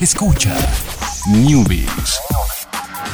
Escucha 0.00 0.56
Newbies. 1.28 2.20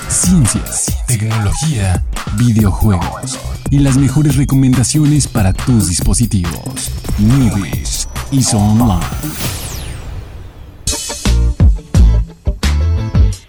Ciencias, 0.09 0.87
tecnología, 1.09 2.03
videojuegos 2.39 3.39
y 3.71 3.81
las 3.81 3.97
mejores 3.97 4.37
recomendaciones 4.37 5.27
para 5.27 5.53
tus 5.53 5.89
dispositivos. 5.89 6.91
Newbies 7.19 8.09
y 8.31 8.41
Online. 8.55 9.01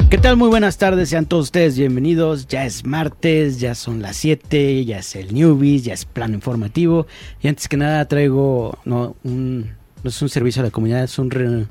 ¿Qué 0.09 0.17
tal? 0.17 0.37
Muy 0.37 0.49
buenas 0.49 0.77
tardes, 0.77 1.09
sean 1.09 1.25
todos 1.25 1.45
ustedes 1.45 1.77
bienvenidos. 1.77 2.47
Ya 2.47 2.65
es 2.65 2.85
martes, 2.85 3.59
ya 3.59 3.75
son 3.75 4.01
las 4.01 4.15
7, 4.15 4.83
ya 4.85 4.99
es 4.99 5.15
el 5.15 5.33
Newbies, 5.33 5.83
ya 5.83 5.93
es 5.93 6.05
plano 6.05 6.33
informativo. 6.33 7.05
Y 7.41 7.47
antes 7.49 7.67
que 7.67 7.77
nada 7.77 8.07
traigo, 8.07 8.77
no, 8.85 9.15
no 9.23 9.65
es 10.03 10.21
un 10.21 10.29
servicio 10.29 10.61
a 10.61 10.65
la 10.65 10.71
comunidad, 10.71 11.03
es 11.03 11.19
un 11.19 11.29
re- 11.29 11.67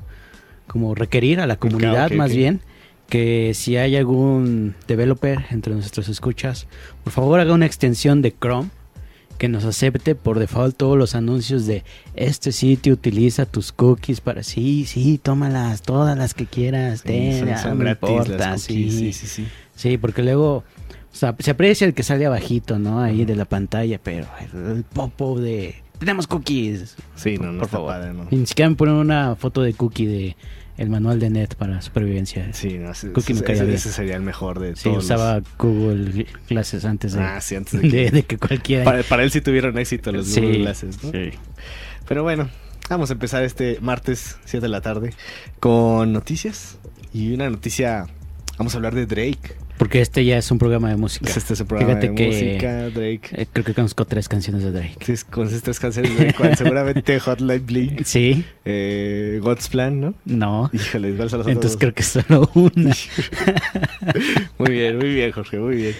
como 0.67 0.95
requerir 0.95 1.39
a 1.39 1.47
la 1.47 1.55
comunidad 1.55 2.11
más 2.11 2.35
bien 2.35 2.61
que 3.07 3.53
si 3.53 3.77
hay 3.77 3.95
algún 3.95 4.75
developer 4.87 5.45
entre 5.51 5.73
nuestros 5.73 6.09
escuchas, 6.09 6.67
por 7.03 7.13
favor 7.13 7.39
haga 7.39 7.53
una 7.53 7.65
extensión 7.65 8.21
de 8.21 8.35
Chrome 8.37 8.69
que 9.37 9.47
nos 9.47 9.65
acepte 9.65 10.15
por 10.15 10.39
default 10.39 10.75
todos 10.75 10.97
los 10.97 11.15
anuncios 11.15 11.65
de 11.67 11.83
este 12.15 12.51
sitio 12.51 12.93
utiliza 12.93 13.45
tus 13.45 13.71
cookies 13.71 14.19
para 14.19 14.43
sí, 14.43 14.85
sí, 14.85 15.19
tómalas, 15.21 15.83
todas 15.83 16.17
las 16.17 16.33
que 16.33 16.47
quieras, 16.47 17.03
ten, 17.03 17.39
son, 17.39 17.49
ah, 17.49 17.57
son 17.57 17.77
no 17.77 17.83
gratis 17.83 18.09
importa, 18.09 18.49
las 18.51 18.61
sí. 18.61 18.73
cookies, 18.73 18.93
sí, 18.93 19.13
sí, 19.13 19.27
sí. 19.27 19.47
Sí, 19.75 19.97
porque 19.97 20.23
luego, 20.23 20.55
o 20.55 20.63
sea, 21.11 21.35
se 21.37 21.51
aprecia 21.51 21.85
el 21.85 21.93
que 21.93 22.01
sale 22.01 22.25
abajito, 22.25 22.79
¿no? 22.79 22.99
Ahí 22.99 23.25
de 23.25 23.35
la 23.35 23.45
pantalla, 23.45 23.99
pero 24.03 24.25
el 24.73 24.83
popo 24.83 25.39
de 25.39 25.75
tenemos 25.99 26.27
cookies. 26.27 26.95
Sí, 27.15 27.37
no, 27.37 27.51
no 27.51 27.59
por 27.59 27.65
está 27.65 27.77
favor. 27.77 27.91
padre, 27.93 28.13
¿no? 28.13 28.27
Ni 28.29 28.45
siquiera 28.45 28.69
me 28.69 28.75
ponen 28.75 28.95
una 28.95 29.35
foto 29.35 29.61
de 29.61 29.73
cookie 29.73 30.05
de 30.05 30.35
el 30.77 30.89
manual 30.89 31.19
de 31.19 31.29
net 31.29 31.55
para 31.55 31.81
supervivencia. 31.81 32.53
Sí, 32.53 32.77
no, 32.77 32.91
ese, 32.91 33.11
Cookie 33.11 33.33
me 33.33 33.39
ese- 33.39 33.53
ese- 33.53 33.73
ese 33.73 33.91
sería 33.91 34.15
el 34.15 34.21
mejor 34.21 34.59
de 34.59 34.75
Sí, 34.75 34.83
todos. 34.83 34.95
los- 34.97 35.05
usaba 35.05 35.41
Google 35.57 36.25
Clases 36.47 36.85
antes 36.85 37.13
de, 37.13 37.21
Ah, 37.21 37.41
sí, 37.41 37.55
antes 37.55 37.73
de 37.73 37.79
de, 37.89 37.89
que... 37.89 38.11
de 38.11 38.23
que 38.23 38.37
cualquiera. 38.37 38.83
Para, 38.83 39.03
para 39.03 39.23
él 39.23 39.31
sí 39.31 39.41
tuvieron 39.41 39.77
éxito 39.77 40.11
los 40.11 40.27
Sí, 40.27 40.39
Google 40.41 40.59
Glasses, 40.59 41.03
¿no? 41.03 41.11
sí. 41.11 41.31
Pero 42.07 42.23
bueno, 42.23 42.49
vamos 42.89 43.09
a 43.09 43.13
empezar 43.13 43.43
este 43.43 43.79
martes 43.81 44.37
7 44.45 44.61
de 44.65 44.69
la 44.69 44.81
tarde 44.81 45.13
con 45.59 46.13
noticias. 46.13 46.77
Y 47.13 47.33
una 47.33 47.49
noticia, 47.49 48.05
vamos 48.57 48.73
a 48.73 48.77
hablar 48.77 48.93
de 48.93 49.05
Drake. 49.07 49.55
Porque 49.77 50.01
este 50.01 50.25
ya 50.25 50.37
es 50.39 50.49
un 50.49 50.57
programa 50.57 50.89
de 50.89 50.95
música. 50.95 51.29
Este 51.29 51.53
es 51.53 51.59
el 51.59 51.67
programa 51.67 51.93
Fíjate 51.99 52.09
de 52.09 52.15
que- 52.15 52.25
música, 52.27 52.89
Drake. 52.89 53.21
Eh, 53.41 53.45
creo 53.53 53.63
que 53.65 53.73
conozco 53.73 54.05
tres 54.05 54.27
canciones 54.27 54.63
de 54.63 54.71
Drake. 54.71 54.95
Sí, 55.05 55.23
con 55.29 55.47
esas 55.47 55.61
tres 55.61 55.79
canciones 55.79 56.17
de 56.17 56.25
Drake, 56.33 56.55
seguramente 56.55 57.19
Hotline 57.19 57.65
Bling, 57.65 58.05
Sí, 58.05 58.43
eh, 58.65 59.39
God's 59.41 59.69
Plan, 59.69 59.99
¿no? 60.01 60.13
no. 60.25 60.69
Híjole, 60.73 61.13
¿cuáles 61.13 61.31
son 61.31 61.47
Entonces 61.47 61.77
creo 61.77 61.93
que 61.93 62.03
solo 62.03 62.49
una. 62.55 62.95
Muy 64.57 64.71
bien, 64.71 64.97
muy 64.97 65.13
bien, 65.13 65.31
Jorge, 65.31 65.57
muy 65.59 65.75
bien. 65.75 65.95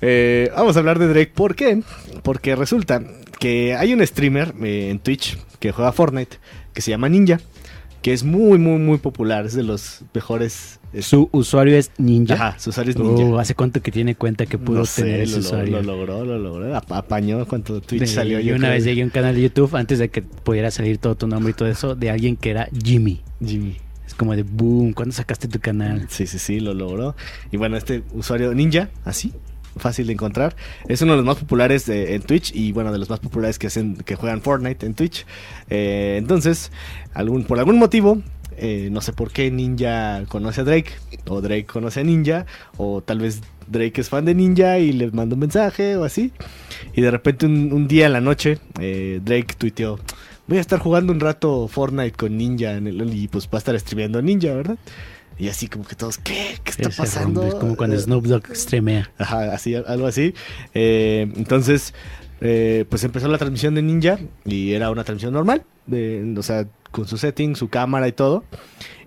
Eh, 0.00 0.50
vamos 0.56 0.76
a 0.76 0.78
hablar 0.80 0.98
de 0.98 1.08
Drake. 1.08 1.32
¿Por 1.34 1.54
qué? 1.54 1.82
Porque 2.22 2.54
resulta 2.54 3.02
que 3.38 3.74
hay 3.74 3.92
un 3.92 4.06
streamer 4.06 4.54
en 4.62 4.98
Twitch 5.00 5.36
que 5.58 5.72
juega 5.72 5.92
Fortnite 5.92 6.36
que 6.72 6.82
se 6.82 6.90
llama 6.90 7.08
Ninja, 7.08 7.40
que 8.06 8.12
es 8.12 8.22
muy, 8.22 8.56
muy, 8.56 8.78
muy 8.78 8.98
popular. 8.98 9.46
Es 9.46 9.54
de 9.54 9.64
los 9.64 10.02
mejores. 10.14 10.78
es- 10.92 11.06
Su 11.06 11.28
usuario 11.32 11.76
es 11.76 11.90
Ninja. 11.98 12.34
Ajá, 12.34 12.56
su 12.56 12.70
usuario 12.70 12.92
es 12.92 12.96
Ninja. 13.00 13.24
Uh, 13.24 13.38
¿Hace 13.40 13.56
cuánto 13.56 13.82
que 13.82 13.90
tiene 13.90 14.14
cuenta 14.14 14.46
que 14.46 14.58
pudo 14.58 14.78
no 14.78 14.86
sé, 14.86 15.02
tener 15.02 15.20
ese 15.22 15.32
lo, 15.32 15.38
usuario? 15.40 15.72
lo 15.72 15.82
logró, 15.82 16.24
lo 16.24 16.38
logró. 16.38 16.76
Ap- 16.76 16.92
Apañó 16.92 17.44
cuando 17.48 17.80
Twitch 17.80 18.02
De- 18.02 18.06
salió. 18.06 18.38
yo 18.38 18.52
una 18.54 18.68
creo. 18.68 18.74
vez 18.74 18.84
llegué 18.84 19.02
a 19.02 19.06
un 19.06 19.10
canal 19.10 19.34
de 19.34 19.42
YouTube 19.42 19.74
antes 19.74 19.98
de 19.98 20.08
que 20.08 20.22
pudiera 20.22 20.70
salir 20.70 20.98
todo 20.98 21.16
tu 21.16 21.26
nombre 21.26 21.50
y 21.50 21.54
todo 21.54 21.68
eso 21.68 21.96
de 21.96 22.08
alguien 22.10 22.36
que 22.36 22.50
era 22.50 22.68
Jimmy. 22.80 23.22
Jimmy. 23.44 23.74
Es 24.06 24.14
como 24.14 24.36
de 24.36 24.44
boom, 24.44 24.92
¿cuándo 24.92 25.12
sacaste 25.12 25.48
tu 25.48 25.58
canal? 25.58 26.06
Sí, 26.08 26.28
sí, 26.28 26.38
sí, 26.38 26.60
lo 26.60 26.74
logró. 26.74 27.16
Y 27.50 27.56
bueno, 27.56 27.76
este 27.76 28.04
usuario 28.12 28.54
Ninja, 28.54 28.88
así, 29.04 29.32
fácil 29.76 30.06
de 30.06 30.14
encontrar, 30.14 30.56
es 30.88 31.02
uno 31.02 31.12
de 31.12 31.18
los 31.18 31.26
más 31.26 31.36
populares 31.36 31.88
en 31.88 32.22
Twitch 32.22 32.54
y 32.54 32.72
bueno, 32.72 32.92
de 32.92 32.98
los 32.98 33.10
más 33.10 33.20
populares 33.20 33.58
que 33.58 33.66
hacen, 33.66 33.96
que 33.96 34.14
juegan 34.16 34.40
Fortnite 34.42 34.86
en 34.86 34.94
Twitch. 34.94 35.26
Eh, 35.70 36.16
entonces, 36.18 36.72
algún, 37.14 37.44
por 37.44 37.58
algún 37.58 37.78
motivo, 37.78 38.22
eh, 38.58 38.88
no 38.90 39.00
sé 39.00 39.12
por 39.12 39.30
qué 39.32 39.50
Ninja 39.50 40.24
conoce 40.28 40.62
a 40.62 40.64
Drake, 40.64 40.92
o 41.28 41.40
Drake 41.40 41.66
conoce 41.66 42.00
a 42.00 42.04
Ninja, 42.04 42.46
o 42.76 43.02
tal 43.02 43.20
vez 43.20 43.42
Drake 43.66 44.00
es 44.00 44.08
fan 44.08 44.24
de 44.24 44.34
Ninja 44.34 44.78
y 44.78 44.92
le 44.92 45.10
manda 45.10 45.34
un 45.34 45.40
mensaje 45.40 45.96
o 45.96 46.04
así. 46.04 46.32
Y 46.94 47.02
de 47.02 47.10
repente 47.10 47.46
un, 47.46 47.72
un 47.72 47.86
día 47.88 48.06
en 48.06 48.12
la 48.12 48.20
noche, 48.20 48.58
eh, 48.80 49.20
Drake 49.22 49.54
tuiteó. 49.58 49.98
Voy 50.46 50.58
a 50.58 50.60
estar 50.60 50.78
jugando 50.78 51.12
un 51.12 51.20
rato 51.20 51.66
Fortnite 51.66 52.12
con 52.12 52.36
Ninja 52.36 52.74
en 52.74 52.86
el, 52.86 53.14
y 53.14 53.28
pues 53.28 53.46
va 53.46 53.54
a 53.54 53.58
estar 53.58 53.78
streameando 53.78 54.22
Ninja, 54.22 54.54
¿verdad? 54.54 54.78
Y 55.38 55.48
así 55.48 55.68
como 55.68 55.84
que 55.84 55.94
todos, 55.94 56.18
¿qué? 56.18 56.58
¿Qué 56.64 56.70
está 56.70 56.88
pasando? 56.90 57.46
Es 57.46 57.54
como 57.54 57.76
cuando 57.76 57.96
Eh, 57.96 58.00
Snoop 58.00 58.24
Dogg 58.24 58.56
streamea. 58.56 59.10
Ajá, 59.18 59.52
así, 59.52 59.74
algo 59.74 60.06
así. 60.06 60.34
Eh, 60.72 61.30
entonces, 61.36 61.92
eh, 62.40 62.84
pues 62.88 63.04
empezó 63.04 63.28
la 63.28 63.38
transmisión 63.38 63.74
de 63.74 63.82
Ninja 63.82 64.18
y 64.44 64.72
era 64.72 64.90
una 64.90 65.04
transmisión 65.04 65.32
normal, 65.32 65.64
de, 65.86 66.34
o 66.36 66.42
sea, 66.42 66.66
con 66.90 67.06
su 67.06 67.16
setting, 67.16 67.56
su 67.56 67.68
cámara 67.68 68.08
y 68.08 68.12
todo. 68.12 68.44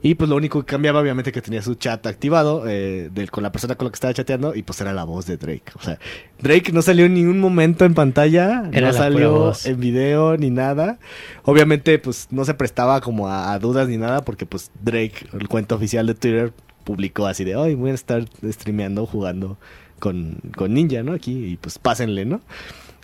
Y 0.02 0.16
pues 0.16 0.30
lo 0.30 0.38
único 0.38 0.62
que 0.62 0.66
cambiaba, 0.66 1.02
obviamente, 1.02 1.32
que 1.32 1.42
tenía 1.42 1.62
su 1.62 1.76
chat 1.76 2.06
activado 2.08 2.64
eh, 2.68 3.10
con 3.32 3.44
la 3.44 3.52
persona 3.52 3.76
con 3.76 3.86
la 3.86 3.92
que 3.92 3.96
estaba 3.96 4.14
chateando 4.14 4.56
y 4.56 4.64
pues 4.64 4.80
era 4.80 4.94
la 4.94 5.04
voz 5.04 5.26
de 5.26 5.38
Drake. 5.38 5.72
O 5.76 5.82
sea, 5.82 6.00
Drake 6.40 6.72
no 6.72 6.82
salió 6.82 7.06
en 7.06 7.16
ningún 7.16 7.40
momento 7.40 7.84
en 7.84 7.94
pantalla, 7.94 8.70
Era 8.72 8.88
no 8.88 8.94
salió 8.94 9.54
en 9.66 9.80
video 9.80 10.38
ni 10.38 10.52
nada. 10.52 11.00
Obviamente, 11.44 12.00
pues 12.00 12.28
no 12.32 12.46
se 12.46 12.54
prestaba 12.54 13.02
como 13.02 13.28
a, 13.28 13.52
a 13.52 13.60
dudas 13.60 13.90
ni 13.90 13.98
nada 13.98 14.24
porque 14.24 14.46
pues 14.46 14.72
Drake, 14.82 15.28
el 15.34 15.50
cuento 15.50 15.76
oficial 15.76 16.08
de 16.08 16.16
Twitter, 16.16 16.54
publicó 16.90 17.28
así 17.28 17.44
de, 17.44 17.56
hoy 17.56 17.76
voy 17.76 17.92
a 17.92 17.94
estar 17.94 18.26
streameando, 18.44 19.06
jugando 19.06 19.58
con, 20.00 20.38
con 20.56 20.74
Ninja, 20.74 21.04
¿no? 21.04 21.14
Aquí, 21.14 21.46
y 21.46 21.58
pues 21.58 21.78
pásenle, 21.78 22.26
¿no? 22.26 22.42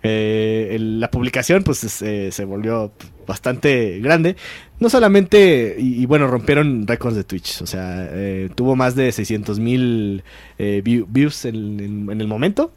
Eh, 0.07 0.77
la 0.79 1.09
publicación 1.09 1.63
pues 1.63 1.83
es, 1.83 2.01
eh, 2.03 2.31
se 2.31 2.45
volvió 2.45 2.91
bastante 3.25 3.99
grande. 3.99 4.35
No 4.79 4.89
solamente, 4.89 5.75
y, 5.79 6.05
bueno, 6.05 6.27
rompieron 6.27 6.85
récords 6.85 7.15
de 7.15 7.23
Twitch. 7.23 7.61
O 7.61 7.65
sea, 7.65 8.07
eh, 8.11 8.49
tuvo 8.53 8.75
más 8.75 8.95
de 8.95 9.11
600 9.11 9.59
mil 9.59 10.23
view- 10.59 11.07
views 11.09 11.45
en, 11.45 12.09
el 12.09 12.27
momento. 12.27 12.71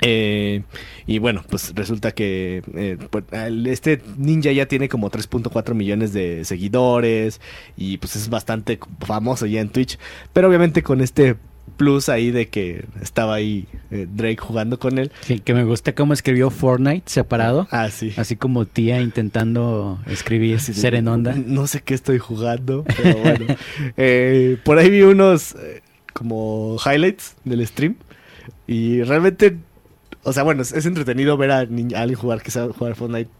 Y 0.00 1.18
bueno, 1.18 1.42
pues 1.48 1.72
resulta 1.74 2.12
que 2.12 2.62
pues, 3.10 3.24
este 3.66 4.00
ninja 4.16 4.52
ya 4.52 4.66
tiene 4.66 4.88
como 4.88 5.10
3.4 5.10 5.74
millones 5.74 6.12
de 6.12 6.44
seguidores 6.44 7.40
y 7.76 7.96
pues 7.96 8.14
es 8.14 8.28
bastante 8.28 8.78
famoso 9.00 9.46
ya 9.46 9.60
en 9.60 9.70
Twitch. 9.70 9.98
Pero 10.32 10.48
obviamente 10.48 10.82
con 10.82 11.00
este 11.00 11.36
plus 11.68 12.08
ahí 12.08 12.30
de 12.30 12.48
que 12.48 12.84
estaba 13.00 13.34
ahí 13.34 13.66
eh, 13.90 14.06
Drake 14.10 14.38
jugando 14.38 14.78
con 14.78 14.98
él. 14.98 15.10
Que, 15.26 15.40
que 15.40 15.54
me 15.54 15.64
gusta 15.64 15.94
cómo 15.94 16.12
escribió 16.12 16.50
Fortnite 16.50 17.02
separado. 17.06 17.68
Ah, 17.70 17.90
sí. 17.90 18.12
Así 18.16 18.36
como 18.36 18.66
tía 18.66 19.00
intentando 19.00 19.98
escribir 20.06 20.60
ser 20.60 20.94
en 20.94 21.08
onda. 21.08 21.34
No 21.34 21.66
sé 21.66 21.82
qué 21.82 21.94
estoy 21.94 22.18
jugando, 22.18 22.84
pero 22.96 23.18
bueno. 23.18 23.46
Eh, 23.96 24.58
por 24.64 24.78
ahí 24.78 24.90
vi 24.90 25.02
unos 25.02 25.54
eh, 25.54 25.82
como 26.12 26.76
highlights 26.84 27.36
del 27.44 27.66
stream. 27.66 27.96
Y 28.66 29.02
realmente, 29.02 29.56
o 30.22 30.32
sea, 30.32 30.42
bueno, 30.42 30.62
es, 30.62 30.72
es 30.72 30.86
entretenido 30.86 31.36
ver 31.36 31.50
a, 31.50 31.58
a 31.58 31.60
alguien 31.60 32.14
jugar 32.14 32.42
que 32.42 32.50
sabe 32.50 32.72
jugar 32.72 32.94
Fortnite, 32.94 33.30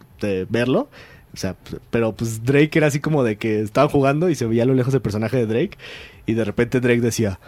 verlo. 0.49 0.89
O 1.33 1.37
sea, 1.37 1.57
pero 1.91 2.13
pues 2.13 2.45
Drake 2.45 2.71
era 2.73 2.87
así 2.87 3.01
como 3.01 3.23
de 3.23 3.37
que 3.37 3.61
estaban 3.61 3.91
jugando 3.91 4.31
y 4.31 4.35
se 4.35 4.47
veía 4.47 4.63
a 4.63 4.67
lo 4.67 4.75
lejos 4.75 4.95
el 4.95 5.03
personaje 5.03 5.37
de 5.37 5.47
Drake. 5.47 5.79
Y 6.27 6.35
de 6.35 6.45
repente 6.45 6.81
Drake 6.81 7.01
decía, 7.01 7.39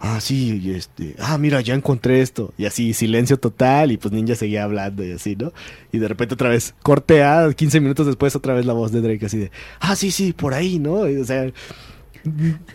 ah, 0.00 0.20
sí, 0.20 0.60
y 0.62 0.70
este, 0.72 1.16
ah, 1.18 1.38
mira, 1.38 1.60
ya 1.60 1.74
encontré 1.74 2.20
esto. 2.20 2.52
Y 2.58 2.66
así, 2.66 2.94
silencio 2.94 3.38
total, 3.38 3.92
y 3.92 3.96
pues 3.96 4.12
Ninja 4.12 4.34
seguía 4.34 4.64
hablando 4.64 5.04
y 5.04 5.12
así, 5.12 5.36
¿no? 5.36 5.52
Y 5.92 5.98
de 5.98 6.08
repente 6.08 6.34
otra 6.34 6.48
vez, 6.48 6.74
cortea, 6.82 7.52
15 7.54 7.80
minutos 7.80 8.06
después, 8.06 8.36
otra 8.36 8.54
vez 8.54 8.66
la 8.66 8.72
voz 8.72 8.92
de 8.92 9.00
Drake 9.00 9.26
así 9.26 9.38
de, 9.38 9.50
ah, 9.80 9.96
sí, 9.96 10.10
sí, 10.10 10.32
por 10.32 10.54
ahí, 10.54 10.78
¿no? 10.78 10.94
O 10.94 11.24
sea, 11.24 11.50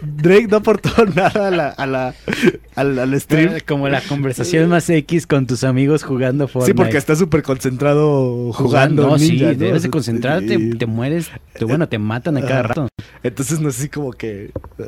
Drake 0.02 0.48
no 0.48 0.58
aportó 0.58 0.90
nada 1.16 1.48
a 1.48 1.52
la, 1.52 1.70
a 1.70 1.86
la, 1.86 2.16
al, 2.76 2.98
al 3.00 3.20
stream. 3.22 3.60
Como 3.68 3.90
la 3.90 4.02
conversación 4.02 4.70
más 4.70 4.90
X 4.90 5.28
con 5.28 5.46
tus 5.48 5.64
amigos 5.64 6.04
jugando 6.04 6.48
Fortnite. 6.48 6.72
Sí, 6.72 6.74
porque 6.76 6.98
está 6.98 7.16
súper 7.16 7.44
concentrado 7.44 8.52
jugando. 8.54 9.08
No, 9.08 9.18
sí, 9.20 9.38
debes 9.38 9.84
de 9.84 9.90
concentrarte, 9.90 10.56
Y- 10.56 10.72
te 10.78 10.86
mueres, 10.86 11.30
te, 11.58 11.66
bueno, 11.66 11.88
te 11.90 11.98
matan 12.00 12.38
a 12.38 12.42
cada 12.42 12.64
rato. 12.64 12.88
Entonces 13.24 13.60
no 13.60 13.72
sé 13.72 13.84
si 13.84 13.90
como 13.90 14.12
que 14.14 14.52
uh, 14.80 14.84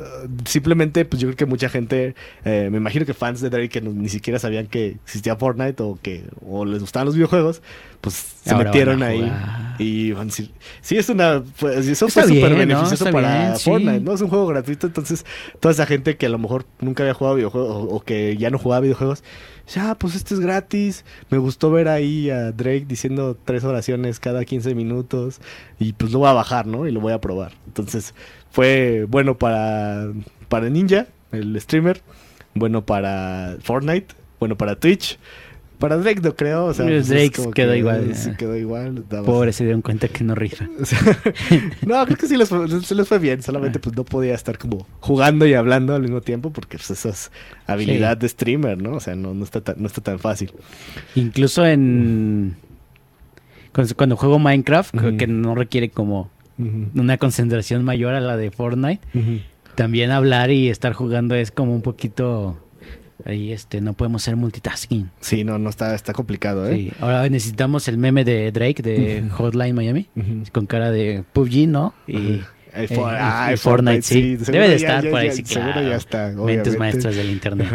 simplemente 0.46 1.06
pues 1.06 1.22
yo 1.22 1.28
creo 1.28 1.36
que 1.38 1.46
mucha 1.46 1.70
gente, 1.70 2.16
eh, 2.46 2.70
me 2.72 2.78
imagino 2.78 3.06
que 3.06 3.14
fans 3.14 3.42
de 3.42 3.50
Drake 3.50 3.70
que 3.70 3.82
no- 3.82 3.92
ni 3.92 4.10
siquiera 4.10 4.40
sabían 4.40 4.68
que 4.68 4.98
existía 5.04 5.36
Fortnite 5.36 5.82
o 5.84 5.98
que 6.02 6.24
o 6.46 6.66
les 6.66 6.80
gustaban 6.82 7.06
los 7.06 7.16
videojuegos, 7.16 7.62
pues 8.04 8.36
se 8.44 8.52
Ahora 8.52 8.66
metieron 8.66 9.02
ahí 9.02 9.32
y 9.80 10.12
van 10.12 10.24
a 10.24 10.26
decir, 10.26 10.52
sí 10.82 10.98
es 10.98 11.08
una, 11.08 11.42
pues, 11.58 11.88
eso 11.88 12.08
Está 12.08 12.24
fue 12.24 12.32
bien, 12.32 12.44
súper 12.44 12.58
beneficioso 12.58 13.06
para 13.12 13.40
bien, 13.40 13.58
sí. 13.58 13.64
Fortnite, 13.64 14.02
¿no? 14.02 14.14
Es 14.14 14.20
un 14.20 14.28
juego 14.28 14.46
gratuito, 14.48 14.88
entonces 14.88 15.26
toda 15.62 15.72
esa 15.72 15.86
gente 15.86 16.18
que 16.18 16.26
a 16.26 16.30
lo 16.30 16.38
mejor 16.38 16.66
nunca 16.82 17.04
había 17.04 17.14
jugado 17.14 17.38
videojuegos 17.38 17.72
o, 17.72 17.96
o 17.96 18.02
que 18.02 18.36
ya 18.36 18.50
no 18.50 18.60
jugaba 18.60 18.82
videojuegos, 18.82 19.24
ya, 19.74 19.96
pues 19.96 20.16
este 20.16 20.34
es 20.34 20.42
gratis. 20.42 21.06
Me 21.30 21.38
gustó 21.38 21.72
ver 21.72 21.88
ahí 21.88 22.30
a 22.30 22.52
Drake 22.52 22.86
diciendo 22.86 23.38
tres 23.46 23.64
oraciones 23.64 24.20
cada 24.20 24.44
15 24.44 24.76
minutos. 24.76 25.40
Y 25.80 25.94
pues 25.94 26.12
lo 26.12 26.20
voy 26.20 26.28
a 26.30 26.34
bajar, 26.34 26.68
¿no? 26.68 26.86
Y 26.86 26.92
lo 26.92 27.00
voy 27.00 27.14
a 27.14 27.22
probar. 27.22 27.54
Entonces, 27.68 28.14
fue 28.52 29.06
bueno 29.08 29.38
para, 29.38 30.12
para 30.50 30.70
Ninja, 30.70 31.08
el 31.32 31.60
streamer, 31.62 32.02
bueno 32.54 32.86
para 32.86 33.56
Fortnite, 33.62 34.14
bueno 34.40 34.58
para 34.58 34.76
Twitch. 34.76 35.18
Para 35.84 35.98
Drake 35.98 36.22
no 36.22 36.34
creo, 36.34 36.68
o 36.68 36.74
sea, 36.74 36.86
Pues 36.86 37.10
Drake 37.10 37.32
quedó 37.54 37.74
que, 37.74 37.78
igual, 37.78 38.16
sí, 38.16 38.32
quedó 38.38 38.56
igual. 38.56 39.04
Pobre, 39.26 39.52
se 39.52 39.66
dieron 39.66 39.82
cuenta 39.82 40.08
que 40.08 40.24
no 40.24 40.34
rifa. 40.34 40.70
O 40.82 40.86
sea, 40.86 40.98
no, 41.86 42.06
creo 42.06 42.18
que 42.18 42.26
sí 42.26 42.38
les 42.38 42.48
fue, 42.48 42.70
se 42.70 42.96
les 42.96 43.06
fue 43.06 43.20
bien, 43.20 43.44
solamente 43.44 43.80
pues 43.80 43.94
no 43.94 44.06
podía 44.06 44.34
estar 44.34 44.58
como 44.58 44.88
jugando 45.02 45.46
y 45.46 45.56
hablando 45.56 45.94
al 45.94 46.02
mismo 46.02 46.22
tiempo 46.22 46.54
porque 46.54 46.78
pues 46.78 46.90
eso 46.92 47.10
es 47.10 47.32
habilidad 47.68 48.14
Sí. 48.14 48.20
de 48.22 48.30
streamer, 48.30 48.82
¿no? 48.82 48.94
O 48.94 49.00
sea, 49.02 49.16
no, 49.16 49.34
no, 49.34 49.44
está 49.44 49.60
tan, 49.60 49.76
no 49.78 49.88
está 49.88 50.00
tan 50.00 50.20
fácil. 50.20 50.54
Incluso 51.16 51.66
en... 51.66 52.56
Cuando, 53.74 53.96
cuando 53.98 54.16
juego 54.16 54.40
Minecraft, 54.40 54.96
creo 54.98 55.18
que 55.18 55.28
no 55.28 55.54
requiere 55.54 55.90
como 55.90 56.30
una 56.96 57.18
concentración 57.18 57.84
mayor 57.84 58.14
a 58.14 58.22
la 58.22 58.38
de 58.38 58.52
Fortnite. 58.52 59.02
También 59.76 60.12
hablar 60.12 60.50
y 60.50 60.70
estar 60.70 60.94
jugando 60.94 61.36
es 61.36 61.52
como 61.52 61.76
un 61.76 61.82
poquito... 61.82 62.58
Ahí 63.26 63.52
este, 63.52 63.82
no 63.82 63.94
podemos 63.94 64.24
hacer 64.24 64.36
multitasking. 64.36 65.10
Sí, 65.22 65.44
no, 65.44 65.58
no 65.58 65.70
está, 65.70 65.96
está 65.96 66.14
complicado, 66.14 66.68
¿eh? 66.68 66.76
Sí. 66.76 66.92
Ahora 67.00 67.28
necesitamos 67.30 67.88
el 67.88 67.98
meme 67.98 68.26
de 68.26 68.52
Drake 68.52 68.84
de 68.84 69.30
Hotline 69.30 69.76
Miami. 69.76 70.08
Con 70.52 70.66
cara 70.66 70.92
de 70.92 71.24
PUBG, 71.34 71.68
¿no? 71.68 71.94
Y... 72.08 72.42
El 72.76 72.86
Eh, 72.86 72.88
For- 72.88 73.14
y- 73.14 73.18
ah, 73.20 73.46
y 73.50 73.52
el 73.54 73.58
Fortnite, 73.58 74.02
sí. 74.02 74.22
seguro 74.38 74.52
Debe 74.52 74.70
de 74.70 74.76
estar 74.76 75.04
ya- 75.04 75.10
por 75.12 75.20
ahí, 75.20 75.32
sí, 75.32 75.44
Seguro 75.46 75.74
claro. 75.74 75.88
ya 75.90 75.96
está. 75.96 76.32
Mentes 76.32 76.78
maestras 76.80 77.16
del 77.16 77.30
internet. 77.30 77.68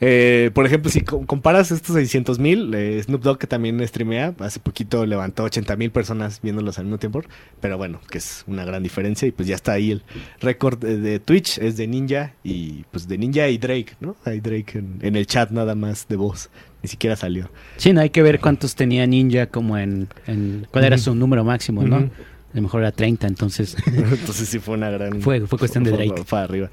Eh, 0.00 0.50
por 0.54 0.66
ejemplo, 0.66 0.90
si 0.90 1.02
co- 1.02 1.24
comparas 1.26 1.70
estos 1.70 1.94
600 1.96 2.38
mil, 2.38 2.72
eh, 2.74 3.00
Snoop 3.02 3.22
Dogg 3.22 3.38
que 3.38 3.46
también 3.46 3.86
streamea, 3.86 4.34
hace 4.38 4.58
poquito 4.60 5.06
levantó 5.06 5.44
80 5.44 5.76
mil 5.76 5.90
personas 5.90 6.40
viéndolos 6.42 6.78
al 6.78 6.84
mismo 6.86 6.98
tiempo, 6.98 7.22
pero 7.60 7.76
bueno, 7.78 8.00
que 8.10 8.18
es 8.18 8.44
una 8.46 8.64
gran 8.64 8.82
diferencia 8.82 9.28
y 9.28 9.32
pues 9.32 9.48
ya 9.48 9.54
está 9.54 9.72
ahí 9.72 9.92
el 9.92 10.02
récord 10.40 10.78
de, 10.78 11.20
Twitch, 11.20 11.58
es 11.58 11.76
de 11.76 11.86
Ninja 11.86 12.34
y 12.42 12.84
pues 12.90 13.08
de 13.08 13.18
Ninja 13.18 13.48
y 13.48 13.58
Drake, 13.58 13.92
¿no? 14.00 14.16
Hay 14.24 14.40
Drake 14.40 14.78
en, 14.78 14.98
en 15.02 15.16
el 15.16 15.26
chat 15.26 15.50
nada 15.50 15.74
más 15.74 16.08
de 16.08 16.16
voz, 16.16 16.50
ni 16.82 16.88
siquiera 16.88 17.16
salió. 17.16 17.50
Sí, 17.76 17.92
no 17.92 18.00
hay 18.00 18.10
que 18.10 18.22
ver 18.22 18.40
cuántos 18.40 18.74
tenía 18.74 19.06
Ninja 19.06 19.46
como 19.46 19.78
en... 19.78 20.08
en- 20.26 20.66
¿Cuál 20.70 20.84
era 20.84 20.98
su 20.98 21.14
número 21.14 21.44
máximo, 21.44 21.82
no? 21.84 22.10
A 22.52 22.56
lo 22.56 22.62
mejor 22.62 22.82
era 22.82 22.92
30, 22.92 23.26
entonces... 23.26 23.76
Entonces 23.86 24.48
sí 24.48 24.58
fue 24.58 24.74
una 24.74 24.90
gran... 24.90 25.22
Fue- 25.22 25.46
fue 25.46 25.58
cuestión 25.58 25.84
de 25.84 25.90
fue- 25.94 26.06
Drake. 26.06 26.24
Para 26.28 26.44
arriba. 26.44 26.70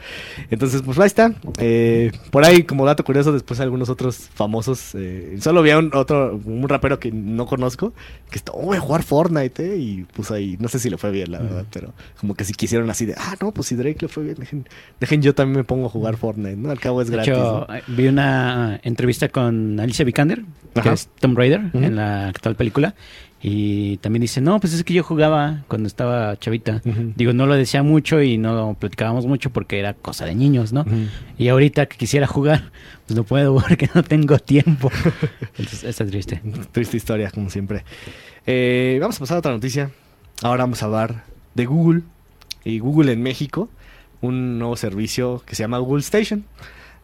Entonces, 0.51 0.81
pues 0.81 0.99
ahí 0.99 1.07
está. 1.07 1.33
Eh, 1.57 2.11
por 2.31 2.43
ahí, 2.43 2.63
como 2.63 2.85
dato 2.85 3.03
curioso, 3.05 3.31
después 3.31 3.59
algunos 3.61 3.87
otros 3.89 4.29
famosos. 4.33 4.91
eh, 4.95 5.37
solo 5.39 5.61
vi 5.61 5.69
a 5.71 5.77
un 5.77 5.91
otro, 5.93 6.39
un 6.43 6.67
rapero 6.67 6.99
que 6.99 7.11
no 7.11 7.45
conozco, 7.45 7.93
que 8.29 8.37
está, 8.39 8.51
oh, 8.51 8.65
voy 8.65 8.77
a 8.77 8.81
jugar 8.81 9.03
Fortnite, 9.03 9.73
eh, 9.73 9.77
y 9.77 10.03
puso 10.03 10.33
ahí, 10.33 10.57
no 10.59 10.67
sé 10.67 10.79
si 10.79 10.89
le 10.89 10.97
fue 10.97 11.11
bien, 11.11 11.31
la 11.31 11.39
verdad, 11.39 11.65
pero 11.71 11.93
como 12.19 12.35
que 12.35 12.43
si 12.43 12.53
quisieron 12.53 12.89
así 12.89 13.05
de, 13.05 13.15
ah, 13.17 13.35
no, 13.41 13.51
pues 13.53 13.67
si 13.67 13.75
Drake 13.75 13.97
le 14.01 14.07
fue 14.09 14.23
bien, 14.23 14.35
dejen, 14.37 14.67
dejen 14.99 15.21
yo 15.21 15.33
también 15.33 15.57
me 15.59 15.63
pongo 15.63 15.85
a 15.85 15.89
jugar 15.89 16.17
Fortnite, 16.17 16.57
¿no? 16.57 16.71
Al 16.71 16.79
cabo 16.79 17.01
es 17.01 17.07
De 17.09 17.15
gratis. 17.15 17.33
hecho, 17.33 17.67
¿no? 17.69 17.95
vi 17.95 18.07
una 18.07 18.79
entrevista 18.83 19.29
con 19.29 19.79
Alicia 19.79 20.03
Vikander, 20.03 20.43
que 20.73 20.79
Ajá. 20.81 20.93
es 20.93 21.07
Tomb 21.19 21.37
Raider, 21.37 21.61
Ujú. 21.73 21.77
en 21.83 21.95
la 21.95 22.27
actual 22.27 22.55
película. 22.55 22.95
Y 23.41 23.97
también 23.97 24.21
dice, 24.21 24.41
no, 24.41 24.59
pues 24.59 24.73
es 24.73 24.83
que 24.83 24.93
yo 24.93 25.03
jugaba 25.03 25.63
cuando 25.69 25.87
estaba 25.87 26.37
chavita. 26.37 26.81
Digo, 27.15 27.31
no 27.31 27.45
lo 27.45 27.55
decía 27.55 27.83
mucho 27.83 28.21
y 28.21 28.37
no 28.37 28.53
lo 28.53 28.73
platicábamos 28.73 29.25
mucho 29.27 29.49
porque 29.49 29.79
era 29.79 29.93
cosa 29.93 30.25
de 30.25 30.35
niños, 30.35 30.73
¿no? 30.73 30.85
Y 31.37 31.47
ahorita 31.47 31.85
que 31.85 31.97
quisiera 31.97 32.27
jugar, 32.27 32.71
pues 33.07 33.15
no 33.15 33.23
puedo 33.23 33.55
porque 33.67 33.89
no 33.95 34.03
tengo 34.03 34.39
tiempo. 34.39 34.91
Entonces, 35.57 35.85
está 35.85 36.05
triste. 36.05 36.41
Triste 36.73 36.97
historia, 36.97 37.31
como 37.31 37.49
siempre. 37.49 37.85
Eh, 38.45 38.97
vamos 38.99 39.15
a 39.15 39.19
pasar 39.19 39.35
a 39.35 39.39
otra 39.39 39.51
noticia. 39.53 39.89
Ahora 40.41 40.63
vamos 40.63 40.83
a 40.83 40.87
hablar 40.87 41.23
de 41.55 41.65
Google 41.65 42.01
y 42.65 42.79
Google 42.79 43.13
en 43.13 43.21
México, 43.21 43.69
un 44.21 44.59
nuevo 44.59 44.75
servicio 44.75 45.43
que 45.45 45.55
se 45.55 45.63
llama 45.63 45.77
Google 45.77 46.01
Station. 46.01 46.43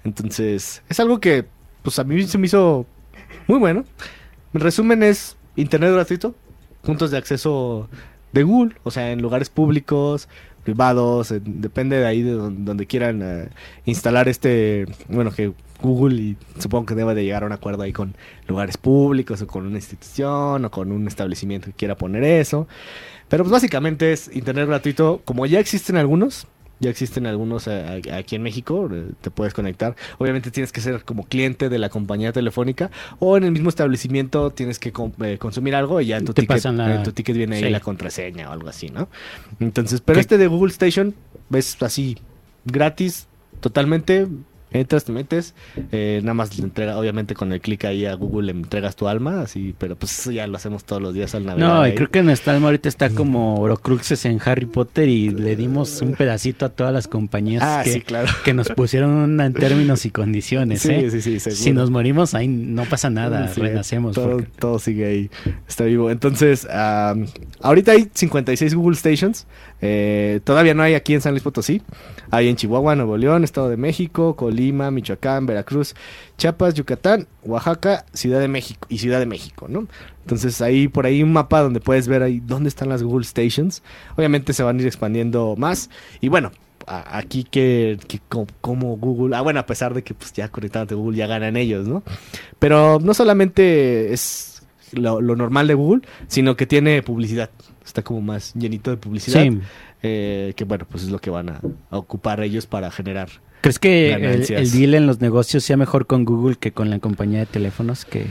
Entonces, 0.03 0.83
es 0.89 0.99
algo 0.99 1.19
que 1.19 1.45
pues 1.81 1.97
a 1.99 2.03
mí 2.03 2.23
se 2.23 2.37
me 2.37 2.47
hizo 2.47 2.85
muy 3.47 3.59
bueno. 3.59 3.85
En 4.53 4.59
resumen 4.59 5.01
es 5.01 5.37
internet 5.55 5.91
gratuito, 5.93 6.35
puntos 6.83 7.11
de 7.11 7.17
acceso 7.17 7.89
de 8.33 8.43
Google, 8.43 8.75
o 8.83 8.91
sea, 8.91 9.11
en 9.11 9.21
lugares 9.21 9.49
públicos, 9.49 10.27
privados, 10.63 11.31
en- 11.31 11.61
depende 11.61 11.97
de 11.97 12.05
ahí 12.05 12.21
de 12.21 12.31
don- 12.31 12.65
donde, 12.65 12.85
quieran 12.87 13.21
eh, 13.23 13.49
instalar 13.85 14.27
este, 14.27 14.85
bueno, 15.07 15.31
que 15.31 15.53
Google 15.81 16.15
y 16.21 16.37
supongo 16.59 16.85
que 16.87 16.95
debe 16.95 17.13
de 17.15 17.23
llegar 17.23 17.43
a 17.43 17.45
un 17.45 17.51
acuerdo 17.51 17.83
ahí 17.83 17.93
con 17.93 18.15
lugares 18.47 18.77
públicos 18.77 19.41
o 19.41 19.47
con 19.47 19.65
una 19.65 19.75
institución 19.77 20.65
o 20.65 20.71
con 20.71 20.91
un 20.91 21.07
establecimiento 21.07 21.67
que 21.67 21.73
quiera 21.73 21.95
poner 21.95 22.23
eso. 22.23 22.67
Pero 23.29 23.43
pues 23.43 23.51
básicamente 23.51 24.11
es 24.13 24.33
internet 24.35 24.67
gratuito, 24.67 25.21
como 25.25 25.45
ya 25.45 25.59
existen 25.59 25.97
algunos, 25.97 26.47
ya 26.79 26.89
existen 26.89 27.25
algunos 27.25 27.67
eh, 27.67 28.01
aquí 28.13 28.35
en 28.35 28.43
México, 28.43 28.89
eh, 28.91 29.05
te 29.21 29.31
puedes 29.31 29.53
conectar. 29.53 29.95
Obviamente 30.17 30.51
tienes 30.51 30.71
que 30.71 30.81
ser 30.81 31.03
como 31.03 31.23
cliente 31.25 31.69
de 31.69 31.79
la 31.79 31.89
compañía 31.89 32.31
telefónica 32.33 32.91
o 33.19 33.37
en 33.37 33.43
el 33.45 33.51
mismo 33.51 33.69
establecimiento 33.69 34.51
tienes 34.51 34.77
que 34.79 34.91
eh, 35.21 35.37
consumir 35.37 35.75
algo 35.75 36.01
y 36.01 36.07
ya 36.07 36.17
en 36.17 36.25
tu, 36.25 36.33
Te 36.33 36.41
ticket, 36.41 36.57
pasan 36.57 36.77
la- 36.77 36.95
en 36.95 37.03
tu 37.03 37.11
ticket 37.11 37.35
viene 37.37 37.55
ahí 37.57 37.69
la 37.69 37.79
contraseña 37.79 38.49
o 38.49 38.53
algo 38.53 38.67
así, 38.69 38.89
¿no? 38.89 39.07
Entonces, 39.59 40.01
pero 40.01 40.17
¿Qué? 40.17 40.21
este 40.21 40.37
de 40.37 40.47
Google 40.47 40.71
Station 40.71 41.15
es 41.53 41.81
así, 41.81 42.17
gratis, 42.65 43.27
totalmente. 43.61 44.27
Entras, 44.71 45.05
te 45.05 45.13
metes, 45.13 45.53
eh, 45.93 46.19
nada 46.23 46.33
más 46.33 46.57
le 46.57 46.65
entrega, 46.65 46.97
obviamente 46.97 47.33
con 47.33 47.53
el 47.53 47.61
clic 47.61 47.85
ahí 47.85 48.05
a 48.05 48.13
Google 48.15 48.51
le 48.51 48.59
entregas 48.59 48.95
tu 48.97 49.07
alma, 49.07 49.41
así, 49.41 49.73
pero 49.77 49.95
pues 49.95 50.19
eso 50.19 50.31
ya 50.31 50.47
lo 50.47 50.57
hacemos 50.57 50.83
todos 50.83 51.01
los 51.01 51.13
días 51.13 51.33
al 51.33 51.45
navegar. 51.45 51.69
No, 51.69 51.87
y 51.87 51.93
creo 51.95 52.09
que 52.09 52.23
nuestra 52.23 52.53
alma 52.55 52.67
ahorita 52.67 52.89
está 52.89 53.09
como 53.09 53.55
Horocruxes 53.61 54.25
en 54.25 54.41
Harry 54.43 54.65
Potter 54.65 55.07
y 55.07 55.29
le 55.29 55.55
dimos 55.55 56.01
un 56.01 56.13
pedacito 56.13 56.65
a 56.65 56.69
todas 56.69 56.91
las 56.91 57.07
compañías 57.07 57.63
Ah, 57.65 57.81
que, 57.85 57.93
sí, 57.93 58.01
claro. 58.01 58.27
que 58.43 58.53
nos 58.53 58.67
pusieron 58.69 59.39
en 59.39 59.53
términos 59.53 60.05
y 60.05 60.09
condiciones. 60.09 60.81
Sí, 60.81 60.91
¿eh? 60.91 61.09
sí, 61.11 61.21
sí, 61.21 61.39
seguro. 61.39 61.61
si 61.63 61.71
nos 61.71 61.89
morimos, 61.89 62.33
ahí 62.33 62.47
no 62.49 62.83
pasa 62.83 63.09
nada, 63.09 63.47
Sí, 63.53 63.61
renacemos. 63.61 64.13
Todo, 64.15 64.31
porque- 64.31 64.49
todo 64.59 64.79
sigue 64.79 65.05
ahí, 65.05 65.29
está 65.69 65.85
vivo. 65.85 66.11
Entonces, 66.11 66.67
am, 66.69 67.27
ahorita 67.61 67.93
hay 67.93 68.09
56 68.13 68.73
Google 68.75 68.97
Stations. 68.97 69.47
eh, 69.81 70.39
todavía 70.43 70.73
no 70.73 70.81
hay 70.83 70.95
aquí 70.95 71.13
en 71.13 71.21
San 71.21 71.31
Luis 71.33 71.43
Potosí. 71.43 71.81
Hay 72.31 72.47
en 72.47 72.55
Chihuahua, 72.55 72.95
Nuevo 72.95 73.17
León, 73.17 73.43
Estado 73.43 73.69
de 73.69 73.77
México, 73.77 74.35
Colima, 74.55 74.89
Michoacán, 74.89 75.45
Veracruz, 75.45 75.93
Chiapas, 76.37 76.73
Yucatán, 76.75 77.27
Oaxaca, 77.43 78.05
Ciudad 78.13 78.39
de 78.39 78.47
México 78.47 78.87
y 78.89 78.99
Ciudad 78.99 79.19
de 79.19 79.25
México, 79.25 79.67
¿no? 79.69 79.87
Entonces 80.21 80.61
ahí 80.61 80.87
por 80.87 81.05
ahí 81.05 81.21
un 81.21 81.33
mapa 81.33 81.61
donde 81.61 81.81
puedes 81.81 82.07
ver 82.07 82.23
ahí 82.23 82.39
dónde 82.45 82.69
están 82.69 82.89
las 82.89 83.03
Google 83.03 83.25
Stations. 83.25 83.83
Obviamente 84.15 84.53
se 84.53 84.63
van 84.63 84.77
a 84.77 84.81
ir 84.81 84.87
expandiendo 84.87 85.55
más. 85.57 85.89
Y 86.21 86.29
bueno, 86.29 86.51
aquí 86.87 87.43
que, 87.43 87.99
que 88.07 88.19
co- 88.29 88.47
como 88.61 88.95
Google, 88.97 89.35
ah 89.35 89.41
bueno, 89.41 89.59
a 89.59 89.65
pesar 89.65 89.93
de 89.93 90.03
que 90.03 90.13
pues 90.13 90.31
ya 90.33 90.47
conectándote 90.47 90.93
a 90.93 90.97
Google 90.97 91.17
ya 91.17 91.27
ganan 91.27 91.57
ellos, 91.57 91.85
¿no? 91.87 92.01
Pero 92.59 92.99
no 93.01 93.13
solamente 93.13 94.13
es 94.13 94.63
lo, 94.93 95.19
lo 95.21 95.35
normal 95.35 95.67
de 95.67 95.73
Google, 95.73 96.01
sino 96.27 96.55
que 96.55 96.65
tiene 96.65 97.03
publicidad. 97.03 97.49
Está 97.85 98.01
como 98.01 98.21
más 98.21 98.53
llenito 98.55 98.89
de 98.89 98.97
publicidad. 98.97 99.43
Sí. 99.43 99.59
eh, 100.01 100.53
que 100.55 100.63
bueno, 100.63 100.85
pues 100.89 101.03
es 101.03 101.09
lo 101.09 101.19
que 101.19 101.29
van 101.29 101.49
a, 101.49 101.59
a 101.91 101.97
ocupar 101.97 102.41
ellos 102.41 102.65
para 102.65 102.89
generar. 102.89 103.29
¿Crees 103.65 103.79
que 103.79 104.13
el, 104.13 104.71
deal 104.71 104.93
en 104.93 105.07
los 105.07 105.21
negocios 105.21 105.63
sea 105.63 105.75
mejor 105.75 106.05
con 106.05 106.23
Google 106.23 106.55
que 106.55 106.71
con 106.71 106.89
la 106.89 106.99
compañía 106.99 107.39
de 107.39 107.45
teléfonos? 107.47 108.05
Que 108.05 108.27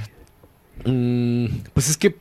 Mm, 0.85 1.47
pues 1.73 1.89
es 1.89 1.97
que 1.97 2.17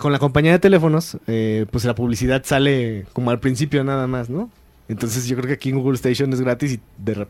con 0.00 0.10
la 0.10 0.18
compañía 0.18 0.52
de 0.52 0.58
teléfonos, 0.58 1.18
eh, 1.28 1.66
pues 1.70 1.84
la 1.84 1.94
publicidad 1.94 2.42
sale 2.44 3.06
como 3.12 3.30
al 3.30 3.38
principio 3.38 3.84
nada 3.84 4.06
más, 4.08 4.28
¿no? 4.28 4.50
Entonces 4.88 5.26
yo 5.28 5.36
creo 5.36 5.46
que 5.46 5.54
aquí 5.54 5.70
en 5.70 5.78
Google 5.78 5.94
Station 5.94 6.32
es 6.32 6.40
gratis 6.40 6.72
y 6.72 6.80
de 6.98 7.26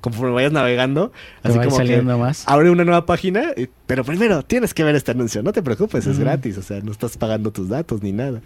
conforme 0.00 0.32
vayas 0.32 0.52
navegando, 0.52 1.12
te 1.42 1.48
así 1.48 1.58
como 1.58 1.70
que 1.70 1.76
saliendo 1.76 2.18
más. 2.18 2.44
abre 2.46 2.70
una 2.70 2.84
nueva 2.84 3.04
página, 3.04 3.50
eh, 3.56 3.68
pero 3.86 4.02
primero 4.02 4.42
tienes 4.42 4.72
que 4.72 4.82
ver 4.82 4.96
este 4.96 5.10
anuncio, 5.10 5.42
no 5.42 5.52
te 5.52 5.62
preocupes, 5.62 6.06
es 6.06 6.18
gratis, 6.18 6.56
o 6.56 6.62
sea, 6.62 6.80
no 6.80 6.90
estás 6.90 7.18
pagando 7.18 7.52
tus 7.52 7.68
datos 7.68 8.02
ni 8.02 8.12
nada. 8.12 8.40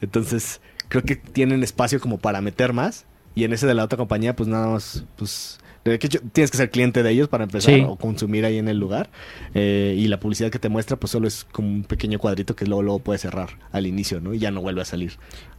Entonces, 0.00 0.62
creo 0.88 1.04
que 1.04 1.16
tienen 1.16 1.62
espacio 1.62 2.00
como 2.00 2.18
para 2.18 2.40
meter 2.40 2.72
más 2.72 3.04
y 3.34 3.44
en 3.44 3.52
ese 3.52 3.66
de 3.66 3.74
la 3.74 3.84
otra 3.84 3.96
compañía 3.96 4.34
pues 4.36 4.48
nada 4.48 4.68
más 4.68 5.04
pues 5.16 5.58
de 5.84 5.98
que 5.98 6.08
hecho, 6.08 6.18
tienes 6.32 6.50
que 6.50 6.58
ser 6.58 6.70
cliente 6.70 7.02
de 7.02 7.10
ellos 7.10 7.28
para 7.28 7.44
empezar 7.44 7.74
Sí. 7.74 7.80
o 7.86 7.96
consumir 7.96 8.44
ahí 8.44 8.58
en 8.58 8.68
el 8.68 8.76
lugar 8.78 9.08
eh, 9.54 9.94
y 9.98 10.08
la 10.08 10.20
publicidad 10.20 10.50
que 10.50 10.58
te 10.58 10.68
muestra 10.68 10.98
pues 10.98 11.10
solo 11.10 11.26
es 11.26 11.46
como 11.52 11.68
un 11.68 11.84
pequeño 11.84 12.18
cuadrito 12.18 12.54
que 12.54 12.66
luego 12.66 12.82
luego 12.82 12.98
puedes 12.98 13.22
cerrar 13.22 13.48
al 13.72 13.86
inicio, 13.86 14.20
¿no? 14.20 14.34
Y 14.34 14.38
ya 14.38 14.50
no 14.50 14.60
vuelve 14.60 14.82
a 14.82 14.84
salir 14.84 15.12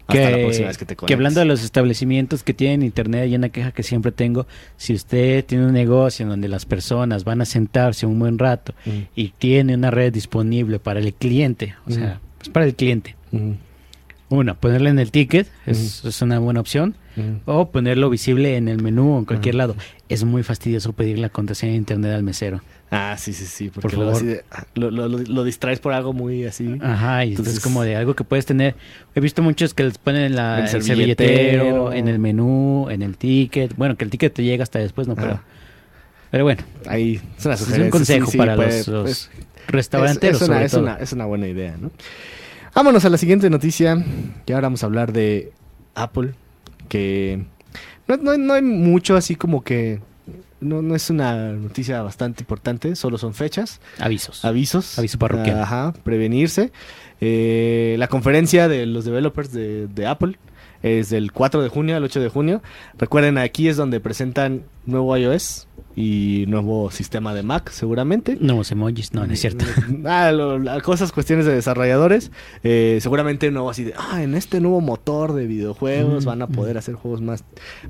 hasta 0.06 0.30
la 0.30 0.38
próxima 0.38 0.68
vez 0.68 0.78
que 0.78 0.86
te 0.86 0.96
conectes. 0.96 1.08
que 1.08 1.14
hablando 1.16 1.40
de 1.40 1.46
los 1.48 1.64
establecimientos 1.64 2.44
que 2.44 2.54
tienen 2.54 2.84
internet, 2.84 3.22
hay 3.24 3.36
una 3.36 3.50
queja 3.50 3.72
que 3.72 3.82
siempre 3.82 4.12
tengo. 4.12 4.46
Si 4.78 4.94
usted 4.94 5.44
tiene 5.46 5.66
un 5.66 5.74
negocio 5.74 6.24
en 6.24 6.30
donde 6.30 6.50
las 6.50 6.66
personas 6.66 7.24
van 7.24 7.42
a 7.42 7.46
sentarse 7.46 8.06
un 8.06 8.20
buen 8.20 8.38
rato 8.38 8.74
y 9.16 9.30
tiene 9.30 9.74
una 9.74 9.90
red 9.90 10.12
disponible 10.14 10.78
para 10.80 11.00
el 11.00 11.14
cliente, 11.14 11.76
o 11.88 11.92
sea, 11.92 12.04
Ujú. 12.04 12.20
pues 12.38 12.50
para 12.50 12.66
el 12.68 12.76
cliente. 12.76 13.16
ujú. 13.32 13.56
Uno, 14.32 14.56
ponerle 14.56 14.90
en 14.90 14.98
el 14.98 15.12
ticket 15.12 15.48
es, 15.66 16.04
es 16.06 16.22
una 16.22 16.40
buena 16.40 16.60
opción. 16.62 16.96
o 17.46 17.70
ponerlo 17.70 18.10
visible 18.10 18.56
en 18.56 18.68
el 18.70 18.82
menú 18.82 19.16
o 19.16 19.20
en 19.20 19.26
cualquier 19.26 19.56
lado. 19.56 19.76
Es 20.10 20.24
muy 20.24 20.42
fastidioso 20.44 20.94
pedir 20.94 21.20
la 21.20 21.28
contraseña 21.30 21.74
de 21.74 21.78
internet 21.78 22.14
al 22.16 22.24
mesero. 22.24 22.62
Ah, 22.90 23.16
sí, 23.20 23.34
sí, 23.34 23.46
sí. 23.46 23.70
Porque 23.70 23.90
Por 23.90 23.94
luego 24.06 24.12
favor. 24.14 24.26
de- 24.26 24.44
ah, 24.52 24.66
lo, 24.76 24.90
lo- 24.92 25.08
lo- 25.10 25.18
lo 25.20 25.44
distraes 25.44 25.80
por 25.80 25.92
algo 25.94 26.14
muy 26.14 26.46
así. 26.46 26.78
Ajá, 26.82 27.24
y 27.26 27.30
Entonces- 27.32 27.56
entonces 27.56 27.60
como 27.60 27.84
de 27.84 27.96
algo 27.98 28.16
que 28.16 28.24
puedes 28.24 28.46
tener. 28.46 28.76
He 29.16 29.20
visto 29.20 29.42
muchos 29.42 29.74
que 29.74 29.84
les 29.84 29.98
ponen 29.98 30.24
en 30.24 30.36
la, 30.36 30.58
El 30.60 30.64
el 30.64 30.70
servilletero. 30.70 31.30
servilletero, 31.30 31.94
en 31.94 32.08
el 32.08 32.20
menú, 32.20 32.88
en 32.90 33.02
el 33.02 33.18
ticket. 33.18 33.76
Bueno, 33.76 33.96
que 33.98 34.06
el 34.06 34.10
ticket 34.10 34.34
te 34.34 34.44
llega 34.44 34.64
hasta 34.64 34.80
después, 34.80 35.08
¿no? 35.10 35.16
Pero, 35.16 35.42
pero 36.32 36.44
bueno, 36.46 36.64
Ahí 36.88 37.20
es 37.38 37.46
una 37.46 37.56
es 37.56 37.62
un 37.68 37.90
consejo 37.90 38.26
sí, 38.28 38.32
sí, 38.34 38.38
para 38.38 38.56
puede- 38.56 38.78
los, 38.80 38.88
los 38.88 39.04
pues, 39.04 39.30
restauranteros, 39.68 40.38
es, 40.38 40.42
es 40.44 40.48
una, 40.48 40.56
sobre 40.56 40.66
es 40.66 40.72
todo. 40.72 40.82
una- 40.84 40.96
es 40.96 41.14
una 41.14 41.26
buena 41.26 41.48
idea, 41.48 41.76
¿no? 41.80 41.92
Vámonos 42.74 43.04
a 43.06 43.10
la 43.10 43.18
siguiente 43.18 43.50
noticia. 43.50 44.04
Y 44.46 44.52
ahora 44.54 44.68
vamos 44.68 44.84
a 44.84 44.86
hablar 44.86 45.12
de 45.14 45.52
Apple. 45.96 46.34
Que 46.88 47.44
no, 48.08 48.18
no- 48.18 48.38
no 48.38 48.54
hay 48.54 48.62
mucho 48.62 49.16
así 49.16 49.36
como 49.36 49.64
que... 49.64 50.00
No, 50.60 50.84
no 50.84 50.96
es 50.96 51.10
una 51.10 51.54
noticia 51.54 52.04
bastante 52.04 52.44
importante, 52.44 52.96
solo 52.96 53.18
son 53.18 53.34
fechas, 53.34 53.82
Avisos. 53.98 54.46
avisos. 54.46 55.00
Aviso 55.00 55.18
parroquial. 55.18 55.60
Ajá, 55.60 55.92
prevenirse. 56.04 56.72
Eh, 57.20 57.96
la 57.98 58.08
conferencia 58.08 58.68
de 58.68 58.86
los 58.86 59.04
developers 59.04 59.52
de, 59.52 59.88
de 59.88 60.06
Apple 60.06 60.38
es 60.84 61.10
del 61.10 61.32
4 61.32 61.62
de 61.62 61.70
junio 61.70 61.96
al 61.96 62.04
8 62.04 62.20
de 62.20 62.30
junio. 62.30 62.62
Recuerden, 62.98 63.38
aquí 63.38 63.68
es 63.68 63.78
donde 63.78 64.00
presentan 64.00 64.64
nuevo 64.86 65.16
iOS 65.18 65.68
y 65.96 66.46
nuevo 66.48 66.90
sistema 66.90 67.34
de 67.34 67.44
Mac, 67.44 67.70
seguramente. 67.70 68.38
Nuevos 68.40 68.72
emojis, 68.72 69.14
no, 69.14 69.28
no 69.28 69.34
es 69.34 69.42
cierto. 69.42 69.66
Ah, 70.06 70.32
lo- 70.32 70.60
cosas, 70.84 71.12
cuestiones 71.12 71.46
de 71.46 71.54
desarrolladores. 71.54 72.32
Eh, 72.64 73.00
seguramente 73.02 73.52
nuevo 73.52 73.70
así 73.70 73.84
de, 73.84 73.94
ah, 73.98 74.24
en 74.24 74.34
este 74.36 74.62
nuevo 74.62 74.80
motor 74.82 75.34
de 75.34 75.46
videojuegos 75.48 76.24
Mm, 76.24 76.28
van 76.28 76.42
a 76.44 76.48
poder 76.48 76.78
hacer 76.78 76.96
juegos 76.96 77.22
más 77.22 77.44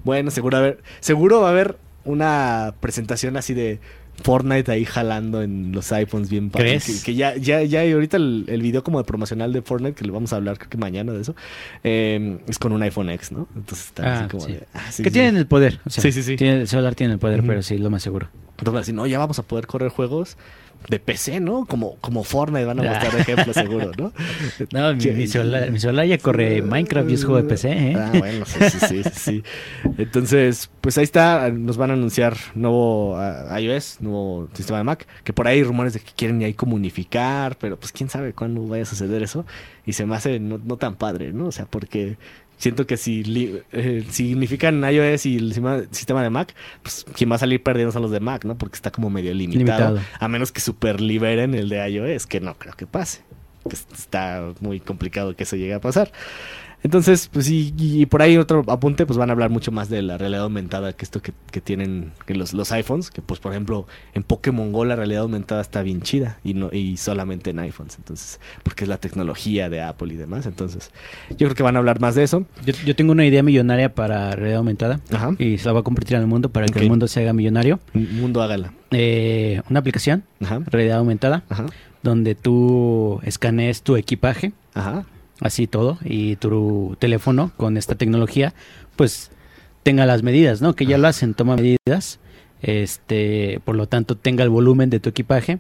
buenos. 0.04 0.34
Seguro, 0.34 0.58
a 0.58 0.62
ver, 0.62 0.80
seguro 1.00 1.42
va 1.42 1.48
a 1.50 1.52
haber 1.52 1.78
una 2.04 2.74
presentación 2.80 3.38
así 3.38 3.54
de 3.54 3.80
Fortnite 4.22 4.72
ahí 4.72 4.86
jalando 4.86 5.42
en 5.42 5.72
los 5.72 5.92
iPhones 5.92 6.30
bien 6.30 6.50
padre. 6.50 6.70
¿Crees? 6.80 6.86
Que, 7.00 7.06
que 7.06 7.16
ya, 7.16 7.36
ya, 7.36 7.62
ya 7.64 7.82
hay 7.82 7.92
ahorita 7.92 8.18
el, 8.18 8.46
el 8.48 8.62
video 8.62 8.84
como 8.84 8.98
de 9.00 9.04
promocional 9.04 9.52
de 9.54 9.62
Fortnite, 9.62 9.96
que 9.96 10.06
le 10.06 10.12
vamos 10.12 10.32
a 10.34 10.38
hablar 10.38 10.58
creo 10.58 10.70
que 10.70 10.78
mañana 10.78 11.12
de 11.12 11.22
eso, 11.22 11.36
eh, 11.84 12.40
es 12.48 12.58
con 12.60 12.72
un 12.72 12.82
iPhone 12.84 13.10
X, 13.10 13.32
¿no? 13.32 13.48
Entonces 13.56 13.88
está 13.88 14.04
Ah, 14.04 14.20
así 14.22 14.30
como 14.30 14.46
sí. 14.46 14.54
de... 14.54 14.64
ah, 14.74 14.92
sí, 14.92 15.04
que 15.04 15.10
sí. 15.10 15.14
tienen 15.14 15.38
el 15.38 15.48
poder. 15.48 15.80
o 15.86 15.90
sea, 15.90 16.02
Sí, 16.02 16.12
sí, 16.12 16.24
sí. 16.24 16.36
tiene- 16.36 16.62
el 16.62 16.68
celular 16.68 16.96
tiene 16.96 17.14
el 17.14 17.20
poder, 17.20 17.44
pero 17.46 17.62
sí, 17.62 17.78
lo 17.78 17.90
más 17.90 18.04
seguro. 18.04 18.30
Entonces 18.62 18.82
decir, 18.82 18.94
no, 18.94 19.08
ya 19.08 19.18
vamos 19.18 19.40
a 19.40 19.44
poder 19.44 19.66
correr 19.66 19.90
juegos 19.90 20.38
de 20.88 21.00
PC, 21.00 21.40
¿no? 21.40 21.66
Como, 21.66 21.96
como 21.98 22.24
Fortnite 22.24 22.66
van 22.66 22.80
a 22.80 22.84
mostrar 22.84 23.16
ejemplos 23.20 23.56
seguro, 23.56 23.92
¿no? 23.98 24.14
No, 24.72 24.96
mi, 24.96 25.06
mi 25.12 25.28
celular, 25.28 25.72
mi 25.72 25.80
celular 25.80 26.06
ya 26.06 26.18
corre 26.18 26.62
Minecraft 26.62 27.10
y 27.10 27.14
es 27.14 27.24
juego 27.24 27.42
de 27.42 27.48
PC, 27.48 27.72
¿eh? 27.72 27.96
Ah, 27.98 28.12
bueno, 28.18 28.46
sí, 28.46 28.60
sí, 28.70 28.80
sí, 28.80 29.04
sí. 29.14 29.44
Entonces, 29.98 30.70
pues 30.80 30.98
ahí 30.98 31.04
está, 31.04 31.50
nos 31.50 31.78
van 31.78 31.92
a 31.92 31.94
anunciar 31.94 32.38
nuevo 32.56 33.16
ah, 33.18 33.60
iOS, 33.60 33.98
nuevo 34.02 34.48
sistema 34.54 34.80
de 34.80 34.84
Mac, 34.84 35.08
que 35.24 35.34
por 35.34 35.48
ahí 35.48 35.58
hay 35.58 35.64
rumores 35.64 35.94
de 35.94 36.00
que 36.00 36.12
quieren 36.16 36.44
ahí 36.44 36.54
como 36.54 36.76
unificar, 36.76 37.58
pero 37.58 37.80
pues 37.80 37.92
quién 37.92 38.10
sabe 38.10 38.34
cuándo 38.34 38.68
vaya 38.68 38.84
a 38.84 38.88
suceder 38.88 39.22
eso, 39.24 39.46
y 39.86 39.94
se 39.94 40.06
me 40.06 40.16
hace 40.16 40.40
no, 40.40 40.60
no 40.64 40.78
tan 40.78 40.96
padre, 40.96 41.34
¿no? 41.34 41.48
O 41.48 41.52
sea, 41.52 41.66
porque 41.66 42.18
siento 42.62 42.86
que 42.88 42.96
si, 42.96 43.24
li- 43.24 43.60
eh, 43.72 44.06
si 44.10 44.34
unifican 44.36 44.82
iOS 44.84 45.26
y 45.26 45.36
el 45.38 45.48
sistema, 45.48 45.82
sistema 45.92 46.24
de 46.24 46.30
Mac, 46.30 46.54
pues 46.84 47.06
quien 47.16 47.30
va 47.32 47.36
a 47.36 47.40
salir 47.40 47.62
perdiendo 47.64 47.92
son 47.92 48.04
los 48.04 48.12
de 48.12 48.20
Mac, 48.20 48.46
¿no? 48.46 48.58
Porque 48.58 48.76
está 48.76 48.92
como 48.92 49.10
medio 49.10 49.34
limitado, 49.34 49.96
Limitado. 49.96 50.00
a 50.20 50.28
menos 50.28 50.52
que 50.52 50.62
super 50.62 51.02
liberen 51.02 51.56
el 51.56 51.68
de 51.70 51.90
iOS, 51.90 52.28
que 52.28 52.40
no 52.40 52.54
creo 52.58 52.74
que 52.76 52.86
pase. 52.88 53.24
que 53.70 53.76
está 53.76 54.54
muy 54.60 54.80
complicado 54.80 55.36
que 55.36 55.44
eso 55.44 55.56
llegue 55.56 55.74
a 55.74 55.82
pasar. 55.82 56.12
Entonces, 56.84 57.30
pues 57.32 57.46
sí, 57.46 57.74
y 57.78 58.06
por 58.08 58.22
ahí 58.22 58.38
otro 58.38 58.64
apunte, 58.68 59.06
pues 59.06 59.18
van 59.18 59.30
a 59.30 59.34
hablar 59.34 59.50
mucho 59.52 59.72
más 59.72 59.88
de 59.90 60.02
la 60.02 60.18
realidad 60.18 60.44
aumentada, 60.44 60.94
que 60.94 61.06
esto 61.06 61.22
que, 61.22 61.32
que 61.52 61.62
tienen 61.62 62.12
que 62.26 62.34
los, 62.34 62.54
los 62.54 62.72
iPhones, 62.72 63.12
que 63.12 63.22
pues 63.22 63.40
por 63.40 63.52
ejemplo 63.52 63.86
en 64.16 64.24
Pokémon 64.24 64.72
Go 64.72 64.84
la 64.86 64.96
realidad 64.96 65.22
aumentada 65.22 65.62
está 65.62 65.84
bien 65.84 66.02
chida 66.02 66.40
y 66.44 66.56
no 66.56 66.70
y 66.72 66.98
solamente 66.98 67.52
en 67.52 67.60
iPhones, 67.60 67.98
entonces, 67.98 68.40
porque 68.64 68.86
es 68.86 68.88
la 68.90 68.98
tecnología 68.98 69.70
de 69.70 69.82
Apple 69.82 70.14
y 70.14 70.18
demás, 70.18 70.48
entonces 70.48 70.92
yo 71.32 71.38
creo 71.48 71.54
que 71.56 71.64
van 71.64 71.76
a 71.76 71.80
hablar 71.80 72.00
más 72.00 72.16
de 72.16 72.24
eso. 72.24 72.46
Yo, 72.66 72.74
yo 72.86 72.96
tengo 72.96 73.12
una 73.12 73.26
idea 73.26 73.44
millonaria 73.44 73.94
para 73.94 74.32
realidad 74.32 74.58
aumentada 74.60 75.00
Ajá. 75.12 75.36
y 75.38 75.60
se 75.60 75.66
la 75.66 75.74
voy 75.74 75.82
a 75.82 75.84
compartir 75.84 76.18
al 76.18 76.26
mundo 76.28 76.50
para 76.50 76.66
que 76.68 76.80
el 76.80 76.90
mundo 76.90 77.08
se 77.08 77.22
haga 77.22 77.34
millonario. 77.34 77.80
Mundo 77.94 78.42
hágala. 78.42 78.74
Eh, 78.90 79.62
una 79.70 79.80
aplicación, 79.80 80.24
Ajá. 80.42 80.62
realidad 80.66 80.98
aumentada, 80.98 81.44
Ajá. 81.50 81.68
donde 82.04 82.34
tú 82.36 83.20
escanees 83.24 83.84
tu 83.84 83.96
equipaje, 83.98 84.54
Ajá. 84.74 85.06
Así 85.42 85.68
todo, 85.68 85.98
y 86.06 86.38
tu 86.38 86.96
teléfono 87.00 87.52
con 87.58 87.76
esta 87.76 87.96
tecnología, 87.96 88.54
pues 88.96 89.30
tenga 89.84 90.06
las 90.06 90.24
medidas, 90.24 90.62
¿no? 90.62 90.74
Que 90.76 90.86
ya 90.86 90.98
lo 90.98 91.08
hacen, 91.08 91.34
toma 91.34 91.56
medidas, 91.58 92.20
este, 92.62 93.60
por 93.66 93.76
lo 93.76 93.88
tanto 93.88 94.16
tenga 94.16 94.44
el 94.44 94.50
volumen 94.50 94.90
de 94.90 95.00
tu 95.00 95.10
equipaje 95.10 95.60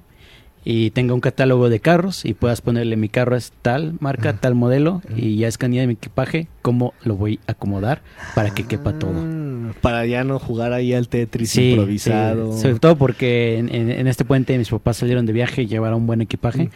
y 0.63 0.91
tenga 0.91 1.15
un 1.15 1.21
catálogo 1.21 1.69
de 1.69 1.79
carros 1.79 2.23
y 2.23 2.35
puedas 2.35 2.61
ponerle 2.61 2.95
mi 2.95 3.09
carro 3.09 3.35
es 3.35 3.51
tal 3.63 3.95
marca, 4.00 4.33
tal 4.33 4.53
modelo 4.53 5.01
y 5.17 5.38
ya 5.38 5.47
escaneé 5.47 5.88
mi 5.88 5.93
equipaje, 5.93 6.47
cómo 6.61 6.93
lo 7.03 7.15
voy 7.15 7.39
a 7.47 7.53
acomodar 7.53 8.03
para 8.35 8.53
que 8.53 8.67
quepa 8.67 8.93
todo. 9.00 9.13
Ah, 9.17 9.73
Para 9.81 10.05
ya 10.05 10.23
no 10.23 10.38
jugar 10.38 10.73
ahí 10.73 10.93
al 10.93 11.07
Tetris 11.07 11.50
Sí, 11.50 11.71
improvisado. 11.71 12.53
sí, 12.53 12.61
sobre 12.61 12.77
todo 12.79 12.95
porque 12.95 13.57
en, 13.57 13.73
en- 13.73 13.89
en 13.89 14.05
este 14.05 14.23
puente 14.23 14.55
mis 14.55 14.69
papás 14.69 14.97
salieron 14.97 15.25
de 15.25 15.33
viaje 15.33 15.63
y 15.63 15.67
llevaron 15.67 16.01
un 16.01 16.07
buen 16.07 16.21
equipaje. 16.21 16.65
Mm. 16.65 16.69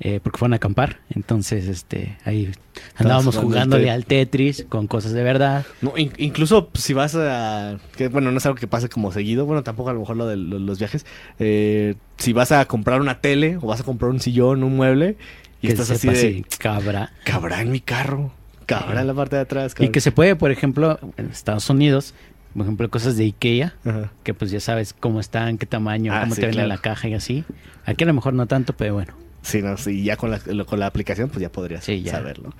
Eh, 0.00 0.20
porque 0.22 0.38
fueron 0.38 0.52
a 0.52 0.56
acampar, 0.56 0.98
entonces 1.10 1.66
este 1.68 2.18
ahí 2.24 2.52
andábamos 2.96 3.36
jugándole 3.36 3.90
al 3.90 4.04
Tetris 4.04 4.66
con 4.68 4.86
cosas 4.86 5.12
de 5.12 5.22
verdad. 5.22 5.64
No, 5.80 5.96
in- 5.96 6.12
incluso 6.18 6.70
si 6.74 6.92
vas 6.92 7.14
a... 7.14 7.78
Que, 7.96 8.08
bueno, 8.08 8.30
no 8.30 8.38
es 8.38 8.44
algo 8.46 8.56
que 8.56 8.66
pase 8.66 8.88
como 8.90 9.10
seguido. 9.12 9.46
Bueno, 9.46 9.62
tampoco 9.62 9.88
a 9.90 9.92
lo 9.94 10.00
mejor 10.00 10.16
lo 10.16 10.26
de 10.26 10.36
lo- 10.36 10.58
los 10.58 10.78
viajes. 10.78 11.06
Eh, 11.38 11.94
si 12.18 12.32
vas 12.34 12.52
a 12.52 12.64
comprar 12.66 13.00
una 13.00 13.20
tele 13.20 13.56
o 13.56 13.66
vas 13.68 13.80
a 13.80 13.84
comprar 13.84 14.10
un 14.10 14.20
sillón, 14.20 14.62
un 14.64 14.76
mueble, 14.76 15.16
y 15.62 15.68
que 15.68 15.72
estás 15.72 15.90
así 15.90 16.08
de... 16.08 16.44
cabra. 16.58 17.12
Cabrá 17.24 17.62
en 17.62 17.70
mi 17.70 17.80
carro. 17.80 18.32
Cabrá 18.66 19.00
en 19.00 19.06
la 19.06 19.14
parte 19.14 19.36
de 19.36 19.42
atrás. 19.42 19.74
Y 19.78 19.88
que 19.88 20.00
se 20.00 20.12
puede, 20.12 20.36
por 20.36 20.50
ejemplo, 20.50 20.98
en 21.16 21.30
Estados 21.30 21.70
Unidos, 21.70 22.12
por 22.52 22.62
ejemplo, 22.62 22.90
cosas 22.90 23.16
de 23.16 23.24
Ikea, 23.24 23.74
Ajá. 23.84 24.12
que 24.24 24.34
pues 24.34 24.50
ya 24.50 24.60
sabes 24.60 24.92
cómo 24.92 25.20
están, 25.20 25.56
qué 25.56 25.66
tamaño, 25.66 26.12
Ah, 26.12 26.20
cómo 26.22 26.34
sí, 26.34 26.40
te 26.42 26.48
ven 26.48 26.58
en 26.60 26.68
la 26.68 26.78
caja 26.78 27.08
y 27.08 27.14
así. 27.14 27.44
Aquí 27.86 28.04
a 28.04 28.06
lo 28.06 28.12
mejor 28.14 28.34
no 28.34 28.46
tanto, 28.46 28.74
pero 28.74 28.92
bueno. 28.94 29.14
Sí, 29.46 29.62
no, 29.62 29.76
sí, 29.76 30.02
ya 30.02 30.16
con 30.16 30.30
la, 30.32 30.40
con 30.40 30.80
la 30.80 30.86
aplicación 30.86 31.28
pues 31.28 31.40
ya 31.40 31.50
podrías 31.52 31.84
Sí, 31.84 32.02
ya. 32.02 32.12
saberlo. 32.12 32.52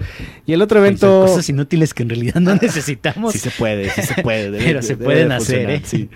Y 0.47 0.52
el 0.52 0.62
otro 0.62 0.78
evento... 0.78 1.23
cosas 1.26 1.49
inútiles 1.49 1.93
que 1.95 2.05
en 2.05 2.11
realidad 2.11 2.37
no 2.40 2.55
necesitamos. 2.62 3.33
Sí 3.33 3.40
se 3.40 3.50
puede, 3.50 3.90
sí 3.90 4.02
se 4.02 4.23
puede. 4.23 4.50
debe- 4.52 4.64
Pero 4.64 4.83
se 4.83 4.95
debe 4.95 5.05
pueden 5.05 5.28
de 5.31 5.35
hacer, 5.35 5.71
¿eh? 5.71 5.81
sí. 5.85 6.09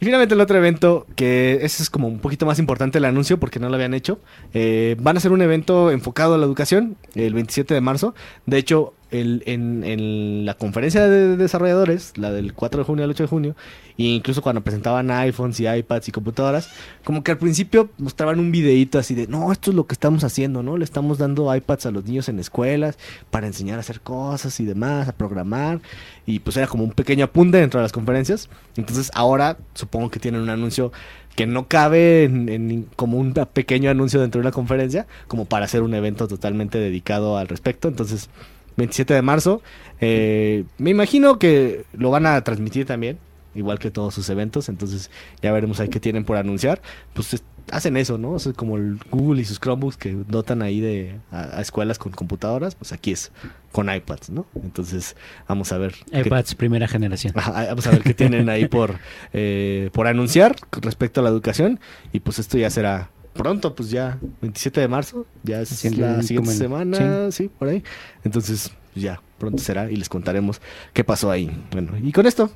Y 0.00 0.04
finalmente 0.04 0.34
el 0.34 0.40
otro 0.40 0.58
evento, 0.58 1.06
que 1.14 1.60
ese 1.62 1.82
es 1.82 1.88
como 1.88 2.08
un 2.08 2.18
poquito 2.18 2.44
más 2.44 2.58
importante 2.58 2.98
el 2.98 3.04
anuncio 3.04 3.38
porque 3.38 3.58
no 3.60 3.68
lo 3.68 3.76
habían 3.76 3.94
hecho. 3.94 4.18
eh, 4.52 4.96
van 4.98 5.16
a 5.16 5.18
hacer 5.18 5.30
un 5.32 5.40
evento 5.42 5.90
enfocado 5.92 6.34
a 6.34 6.38
la 6.38 6.44
educación 6.44 6.96
el 7.14 7.32
27 7.34 7.72
de 7.72 7.80
marzo. 7.80 8.14
De 8.44 8.58
hecho, 8.58 8.94
el- 9.12 9.42
en, 9.46 9.84
en 9.84 10.44
la 10.44 10.54
conferencia 10.54 11.06
de 11.08 11.36
desarrolladores, 11.36 12.12
la 12.16 12.32
del 12.32 12.54
4 12.54 12.80
de 12.80 12.84
junio 12.84 13.04
al 13.04 13.10
8 13.10 13.22
de 13.24 13.28
junio, 13.28 13.56
e 13.98 14.04
incluso 14.04 14.42
cuando 14.42 14.62
presentaban 14.62 15.10
iPhones 15.10 15.60
y 15.60 15.68
iPads 15.68 16.08
y 16.08 16.12
computadoras, 16.12 16.70
como 17.04 17.22
que 17.22 17.30
al 17.32 17.38
principio 17.38 17.90
mostraban 17.98 18.40
un 18.40 18.50
videíto 18.50 18.98
así 18.98 19.14
de, 19.14 19.26
no, 19.28 19.52
esto 19.52 19.70
es 19.70 19.76
lo 19.76 19.86
que 19.86 19.92
estamos 19.92 20.24
haciendo, 20.24 20.62
¿no? 20.62 20.76
Le 20.78 20.84
estamos 20.84 21.18
dando 21.18 21.54
iPads 21.54 21.86
a 21.86 21.90
los 21.90 22.04
niños 22.04 22.28
en 22.28 22.38
escuelas 22.38 22.98
para 23.30 23.46
enseñar 23.46 23.76
a 23.76 23.80
hacer 23.80 24.00
cosas 24.00 24.58
y 24.60 24.64
demás, 24.64 25.08
a 25.08 25.12
programar. 25.12 25.80
Y 26.26 26.38
pues 26.40 26.56
era 26.56 26.66
como 26.66 26.84
un 26.84 26.92
pequeño 26.92 27.24
apunte 27.26 27.58
dentro 27.58 27.80
de 27.80 27.84
las 27.84 27.92
conferencias. 27.92 28.48
Entonces 28.76 29.10
ahora 29.14 29.58
supongo 29.74 30.10
que 30.10 30.20
tienen 30.20 30.40
un 30.40 30.50
anuncio 30.50 30.92
que 31.36 31.46
no 31.46 31.66
cabe 31.68 32.24
en, 32.24 32.48
en- 32.48 32.88
como 32.96 33.18
un 33.18 33.32
pequeño 33.34 33.90
anuncio 33.90 34.20
dentro 34.20 34.38
de 34.40 34.46
una 34.46 34.52
conferencia, 34.52 35.06
como 35.28 35.44
para 35.46 35.64
hacer 35.64 35.82
un 35.82 35.94
evento 35.94 36.28
totalmente 36.28 36.78
dedicado 36.78 37.38
al 37.38 37.48
respecto. 37.48 37.88
Entonces, 37.88 38.28
27 38.76 39.14
de 39.14 39.22
marzo, 39.22 39.62
eh, 40.00 40.64
me 40.78 40.90
imagino 40.90 41.38
que 41.38 41.84
lo 41.92 42.10
van 42.10 42.26
a 42.26 42.40
transmitir 42.42 42.86
también, 42.86 43.18
igual 43.54 43.78
que 43.78 43.90
todos 43.90 44.14
sus 44.14 44.28
eventos. 44.30 44.68
Entonces, 44.68 45.10
ya 45.42 45.52
veremos 45.52 45.78
ahí 45.80 45.88
qué 45.88 46.00
tienen 46.00 46.24
por 46.24 46.36
anunciar. 46.36 46.80
Pues 47.14 47.34
es- 47.34 47.44
hacen 47.70 47.96
eso, 47.96 48.18
¿no? 48.18 48.32
O 48.32 48.38
sea, 48.40 48.52
como 48.54 48.76
el 48.76 48.98
Google 49.10 49.40
y 49.40 49.44
sus 49.44 49.60
Chromebooks 49.60 49.96
que 49.96 50.12
dotan 50.26 50.62
ahí 50.62 50.80
de 50.80 51.14
a, 51.30 51.58
a 51.58 51.60
escuelas 51.60 51.96
con 51.98 52.10
computadoras, 52.12 52.74
pues 52.74 52.92
aquí 52.92 53.12
es 53.12 53.30
con 53.70 53.88
iPads, 53.94 54.30
¿no? 54.30 54.46
Entonces, 54.62 55.16
vamos 55.48 55.70
a 55.72 55.78
ver. 55.78 55.94
qué- 56.10 56.20
iPads 56.20 56.54
primera 56.56 56.88
generación. 56.88 57.32
Vamos 57.36 57.86
a 57.86 57.90
ver 57.90 58.02
qué 58.02 58.14
tienen 58.14 58.48
ahí 58.48 58.66
por, 58.66 58.96
eh, 59.32 59.90
por 59.92 60.08
anunciar 60.08 60.56
respecto 60.80 61.20
a 61.20 61.22
la 61.22 61.30
educación. 61.30 61.78
Y 62.12 62.20
pues 62.20 62.38
esto 62.40 62.58
ya 62.58 62.68
será 62.68 63.10
pronto, 63.32 63.74
pues 63.74 63.90
ya 63.90 64.18
27 64.40 64.80
de 64.80 64.88
marzo, 64.88 65.26
ya 65.42 65.60
es 65.62 65.68
Sí, 65.70 65.90
la 65.90 66.22
siguiente 66.22 66.50
en- 66.52 66.56
semana, 66.58 67.30
sí. 67.32 67.50
por 67.58 67.68
ahí. 67.68 67.82
Entonces, 68.24 68.70
ya 68.94 69.20
pronto 69.38 69.62
será 69.62 69.90
y 69.90 69.96
les 69.96 70.08
contaremos 70.08 70.60
qué 70.92 71.02
pasó 71.04 71.30
ahí. 71.30 71.50
Bueno, 71.72 71.92
y 72.02 72.12
con 72.12 72.26
esto 72.26 72.50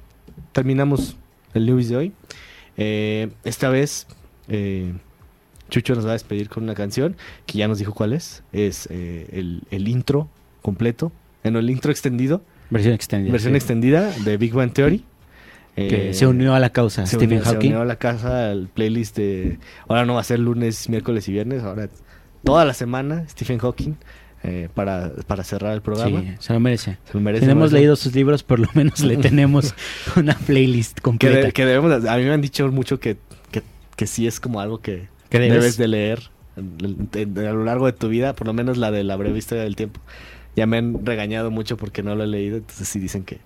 terminamos 0.52 1.16
el 1.54 1.66
news 1.66 1.88
de 1.88 1.96
hoy. 1.96 2.12
Eh, 2.76 3.30
esta 3.44 3.68
vez 3.70 4.06
eh, 4.48 4.92
Chucho 5.70 5.94
nos 5.94 6.04
va 6.06 6.10
a 6.10 6.12
despedir 6.12 6.48
con 6.48 6.62
una 6.64 6.74
canción 6.74 7.16
que 7.46 7.58
ya 7.58 7.68
nos 7.68 7.78
dijo 7.78 7.92
cuál 7.94 8.12
es. 8.12 8.42
Es 8.52 8.86
eh, 8.90 9.26
el, 9.32 9.62
el 9.70 9.88
intro 9.88 10.28
completo, 10.62 11.10
bueno, 11.42 11.58
el 11.58 11.70
intro 11.70 11.90
extendido 11.90 12.42
Versión 12.70 12.94
extendida. 12.94 13.32
versión 13.32 13.52
sí. 13.52 13.56
extendida 13.56 14.10
de 14.24 14.36
Big 14.36 14.52
Bang 14.52 14.72
Theory. 14.72 15.04
Que 15.76 16.10
Eh, 16.10 16.14
se 16.14 16.26
unió 16.26 16.54
a 16.54 16.58
la 16.60 16.70
causa 16.70 17.04
se 17.06 17.16
Stephen 17.16 17.38
unió, 17.38 17.44
se 17.44 17.50
Hawking. 17.50 17.68
unió 17.68 17.82
a 17.82 17.84
la 17.84 17.96
casa 17.96 18.50
al 18.50 18.68
playlist 18.68 19.16
de... 19.16 19.58
Ahora 19.88 20.06
no 20.06 20.14
va 20.14 20.20
a 20.20 20.24
ser 20.24 20.38
lunes, 20.40 20.88
miércoles 20.88 21.28
y 21.28 21.32
viernes, 21.32 21.62
ahora 21.62 21.88
toda 22.44 22.64
la 22.64 22.72
semana 22.74 23.24
Stephen 23.28 23.58
Hawking 23.58 23.94
eh, 24.42 24.68
para, 24.74 25.12
para 25.26 25.44
cerrar 25.44 25.74
el 25.74 25.82
programa. 25.82 26.20
Sí, 26.20 26.28
se 26.38 26.52
lo 26.54 26.60
merece. 26.60 26.96
Se 27.04 27.14
lo 27.14 27.20
merece. 27.20 27.40
Si 27.40 27.46
no 27.46 27.52
hemos 27.52 27.64
merece. 27.72 27.76
leído 27.78 27.96
sus 27.96 28.14
libros, 28.14 28.42
por 28.42 28.58
lo 28.58 28.68
menos 28.74 29.00
le 29.00 29.16
tenemos 29.28 29.74
una 30.16 30.34
playlist 30.34 30.94
Que, 30.96 31.02
completa. 31.02 31.38
de- 31.46 31.52
que 31.52 31.66
debemos, 31.66 32.04
a 32.06 32.16
mí 32.16 32.24
me 32.24 32.32
han 32.32 32.40
dicho 32.40 32.66
mucho 32.72 32.98
que, 32.98 33.18
que, 33.50 33.62
que 33.96 34.06
sí 34.06 34.26
es 34.26 34.40
como 34.40 34.60
algo 34.60 34.78
que 34.80 35.08
Que 35.28 35.38
debes. 35.40 35.54
debes 35.60 35.76
de 35.76 35.88
leer 35.88 36.30
a 36.56 37.52
lo 37.52 37.64
largo 37.64 37.84
de 37.86 37.92
tu 37.92 38.08
vida, 38.08 38.34
por 38.34 38.46
lo 38.46 38.54
menos 38.54 38.78
la 38.78 38.90
de 38.90 39.04
la 39.04 39.16
breve 39.16 39.36
historia 39.38 39.64
del 39.64 39.76
tiempo. 39.76 40.00
Ya 40.54 40.66
me 40.66 40.78
han 40.78 41.04
regañado 41.04 41.50
mucho 41.50 41.76
porque 41.76 42.02
no 42.02 42.14
lo 42.14 42.24
he 42.24 42.26
leído, 42.28 42.56
entonces 42.56 42.88
sí 42.88 42.98
dicen 42.98 43.24
que, 43.24 43.40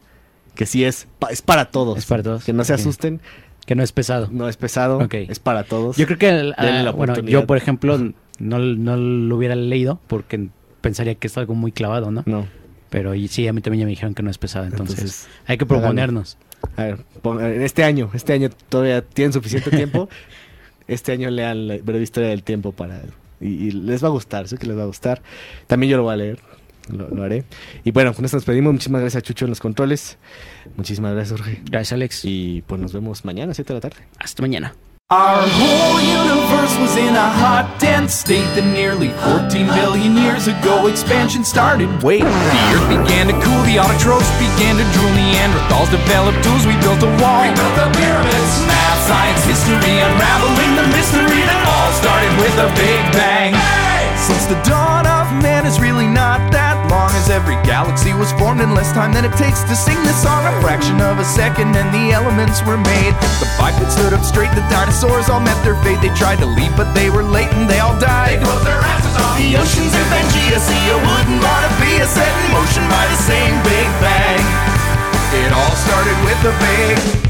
que 0.61 0.67
sí 0.67 0.85
es, 0.85 1.09
es 1.31 1.41
para 1.41 1.71
todos. 1.71 1.97
Es 1.97 2.05
para 2.05 2.23
todos. 2.23 2.45
Que 2.45 2.53
no 2.53 2.65
se 2.65 2.75
asusten, 2.75 3.19
Que 3.65 3.75
no 3.75 3.83
es 3.83 3.93
pesado. 3.93 4.29
no 4.31 4.47
es 4.47 4.59
pesado, 4.59 5.01
es 5.11 5.39
para 5.39 5.65
todos. 5.65 5.97
Yo 5.97 6.05
creo 6.05 6.19
que, 6.19 6.29
el- 6.29 6.55
ah, 6.59 6.67
la 6.67 6.91
bueno, 6.91 7.19
yo 7.21 7.47
por 7.47 7.57
ejemplo 7.57 7.97
no, 7.97 8.59
no 8.59 8.95
lo 8.99 9.37
hubiera 9.37 9.55
leído 9.55 10.01
porque 10.07 10.49
pensaría 10.83 11.15
que 11.15 11.29
es 11.29 11.39
algo 11.39 11.55
muy 11.55 11.73
clavado, 11.73 12.11
¿no? 12.11 12.25
No, 12.27 12.47
Pero 12.91 13.15
y 13.15 13.27
sí, 13.29 13.49
a 13.49 13.55
mí 13.55 13.63
también 13.63 13.81
ya 13.81 13.85
me 13.87 13.91
dijeron 13.93 14.13
que 14.13 14.23
no 14.23 14.29
es 14.29 14.37
pesado, 14.37 14.67
entonces, 14.67 14.99
entonces, 14.99 15.29
hay 15.47 15.57
que 15.57 15.65
proponernos. 15.65 16.37
a 16.77 16.83
ver, 16.85 16.99
en 17.25 17.63
este 17.63 17.83
año, 17.83 18.11
este 18.13 18.35
año 18.35 18.51
todavía 18.69 19.01
tienen 19.01 19.33
suficiente 19.33 19.71
tiempo. 19.71 20.11
este 20.89 21.13
año 21.13 21.31
lean 21.31 21.69
la 21.69 21.79
breve 21.79 22.03
historia 22.03 22.29
del 22.29 22.43
tiempo 22.43 22.73
para 22.73 23.01
y, 23.41 23.47
y 23.49 23.71
les 23.71 24.05
va 24.05 24.09
a 24.09 24.11
gustar, 24.11 24.47
sé 24.47 24.59
que 24.59 24.67
les 24.67 24.77
va 24.77 24.83
a 24.83 24.87
gustar. 24.87 25.23
También 25.67 25.91
yo 25.93 25.97
lo 25.97 26.03
voy 26.03 26.13
a 26.13 26.17
leer, 26.17 26.39
lo, 26.91 27.09
lo 27.09 27.23
haré. 27.23 27.45
Y 27.85 27.91
bueno, 27.91 28.15
con 28.15 28.25
esto 28.25 28.37
nos 28.37 28.45
pedimos. 28.45 28.73
Muchísimas 28.73 29.01
gracias 29.01 29.23
a 29.23 29.27
Chucho 29.27 29.45
en 29.47 29.51
los 29.51 29.61
controles. 29.61 30.19
Muchísimas 30.77 31.15
gracias, 31.15 31.41
Jorge. 31.41 31.63
Gracias, 31.65 31.93
Alex. 31.93 32.25
Y 32.25 32.63
pues 32.67 32.81
nos 32.81 32.93
vemos 32.93 33.25
mañana 33.25 33.53
a 33.53 33.55
7 33.55 33.73
de 33.73 33.75
la 33.75 33.81
tarde. 33.81 33.97
Hasta 34.19 34.43
mañana. 34.43 34.75
Our 35.11 35.43
whole 35.43 35.99
universe 35.99 36.71
was 36.79 36.95
in 36.95 37.19
a 37.19 37.29
hot, 37.43 37.67
dense 37.83 38.15
state 38.15 38.47
that 38.55 38.63
nearly 38.63 39.11
14 39.27 39.67
billion 39.75 40.15
years 40.15 40.47
ago 40.47 40.87
expansion 40.87 41.43
started. 41.43 41.91
Wait, 42.07 42.23
the 42.23 42.63
earth 42.71 42.87
began 42.87 43.27
to 43.27 43.35
cool, 43.43 43.59
the 43.67 43.75
autotrophs 43.75 44.31
began 44.39 44.79
to 44.79 44.87
drool, 44.95 45.11
Neanderthals 45.19 45.91
developed 45.91 46.39
tools, 46.47 46.63
we 46.63 46.79
built 46.79 47.03
a 47.03 47.11
wall. 47.19 47.43
We 47.43 47.51
built 47.59 47.75
the 47.75 47.91
pyramids. 47.91 48.53
Math, 48.71 49.03
science, 49.11 49.43
history, 49.51 49.99
unraveling 49.99 50.79
the 50.79 50.87
mystery 50.95 51.43
that 51.43 51.59
all 51.67 51.91
started 51.99 52.31
with 52.39 52.55
a 52.63 52.71
big 52.79 53.03
bang. 53.11 53.59
Since 54.15 54.47
the 54.47 54.63
dawn 54.63 55.11
of 55.11 55.27
man 55.43 55.67
is 55.67 55.83
really 55.83 56.07
not 56.07 56.39
that 56.55 56.60
every 57.31 57.55
galaxy 57.63 58.13
was 58.13 58.35
formed 58.35 58.61
in 58.61 58.75
less 58.75 58.91
time 58.93 59.15
than 59.15 59.25
it 59.25 59.33
takes 59.39 59.63
to 59.63 59.75
sing 59.79 59.97
this 60.03 60.19
song. 60.21 60.43
A 60.45 60.53
fraction 60.61 61.01
of 61.01 61.19
a 61.19 61.25
second, 61.25 61.73
and 61.79 61.89
the 61.95 62.11
elements 62.13 62.61
were 62.67 62.77
made. 62.77 63.15
The 63.39 63.49
bipeds 63.57 63.95
stood 63.95 64.13
up 64.13 64.27
straight, 64.27 64.51
the 64.59 64.67
dinosaurs 64.67 65.31
all 65.31 65.41
met 65.41 65.57
their 65.63 65.79
fate. 65.87 66.03
They 66.03 66.13
tried 66.19 66.43
to 66.43 66.47
leave, 66.47 66.75
but 66.77 66.93
they 66.93 67.09
were 67.09 67.23
late 67.23 67.51
and 67.55 67.71
they 67.71 67.79
all 67.79 67.99
died. 67.99 68.39
They 68.39 68.45
closed 68.45 68.67
their 68.67 68.83
asses 68.83 69.17
off. 69.17 69.39
The 69.39 69.57
oceans 69.57 69.95
in 69.95 70.07
Pangea, 70.11 70.59
see 70.59 70.85
a 70.91 70.99
wooden 70.99 71.39
monopia 71.39 72.07
set 72.11 72.29
in 72.29 72.47
motion 72.53 72.85
by 72.91 73.07
the 73.07 73.19
same 73.23 73.55
Big 73.63 73.89
Bang. 74.03 74.43
It 75.31 75.51
all 75.55 75.75
started 75.87 76.19
with 76.27 76.41
a 76.51 76.55
Big 76.59 76.99
Bang. 76.99 77.30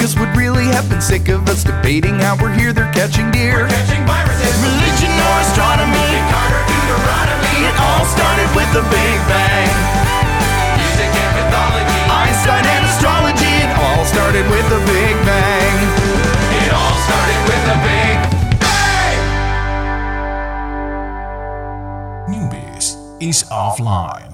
Australopithecus 0.00 0.18
would 0.18 0.36
really 0.36 0.64
have 0.64 0.88
been 0.88 1.00
sick 1.00 1.28
of 1.28 1.48
us 1.48 1.62
debating 1.64 2.14
how 2.18 2.36
we're 2.40 2.52
here, 2.52 2.72
they're 2.72 2.90
catching 2.92 3.30
deer. 3.30 3.64
Religion 3.64 5.12
or 5.12 5.36
astronomy, 5.44 6.08
Carter, 6.32 6.64
Deuteronomy, 6.64 7.68
it 7.68 7.76
all 7.76 8.04
started 8.08 8.48
with 8.56 8.72
the 8.72 8.80
Big 8.88 9.18
Bang. 9.28 9.68
Music 10.80 11.12
and 11.12 11.32
mythology, 11.36 12.00
Einstein 12.08 12.64
and 12.64 12.84
astrology, 12.88 13.52
it 13.60 13.70
all 13.76 14.04
started 14.04 14.48
with 14.48 14.66
the 14.72 14.80
Big 14.88 15.16
Bang. 15.28 15.76
It 16.64 16.72
all 16.72 16.96
started 17.04 17.40
with 17.44 17.62
the 17.68 17.76
Big 17.84 18.16
Bang. 18.60 19.20
Newbies 22.32 22.96
is 23.20 23.44
offline. 23.50 24.29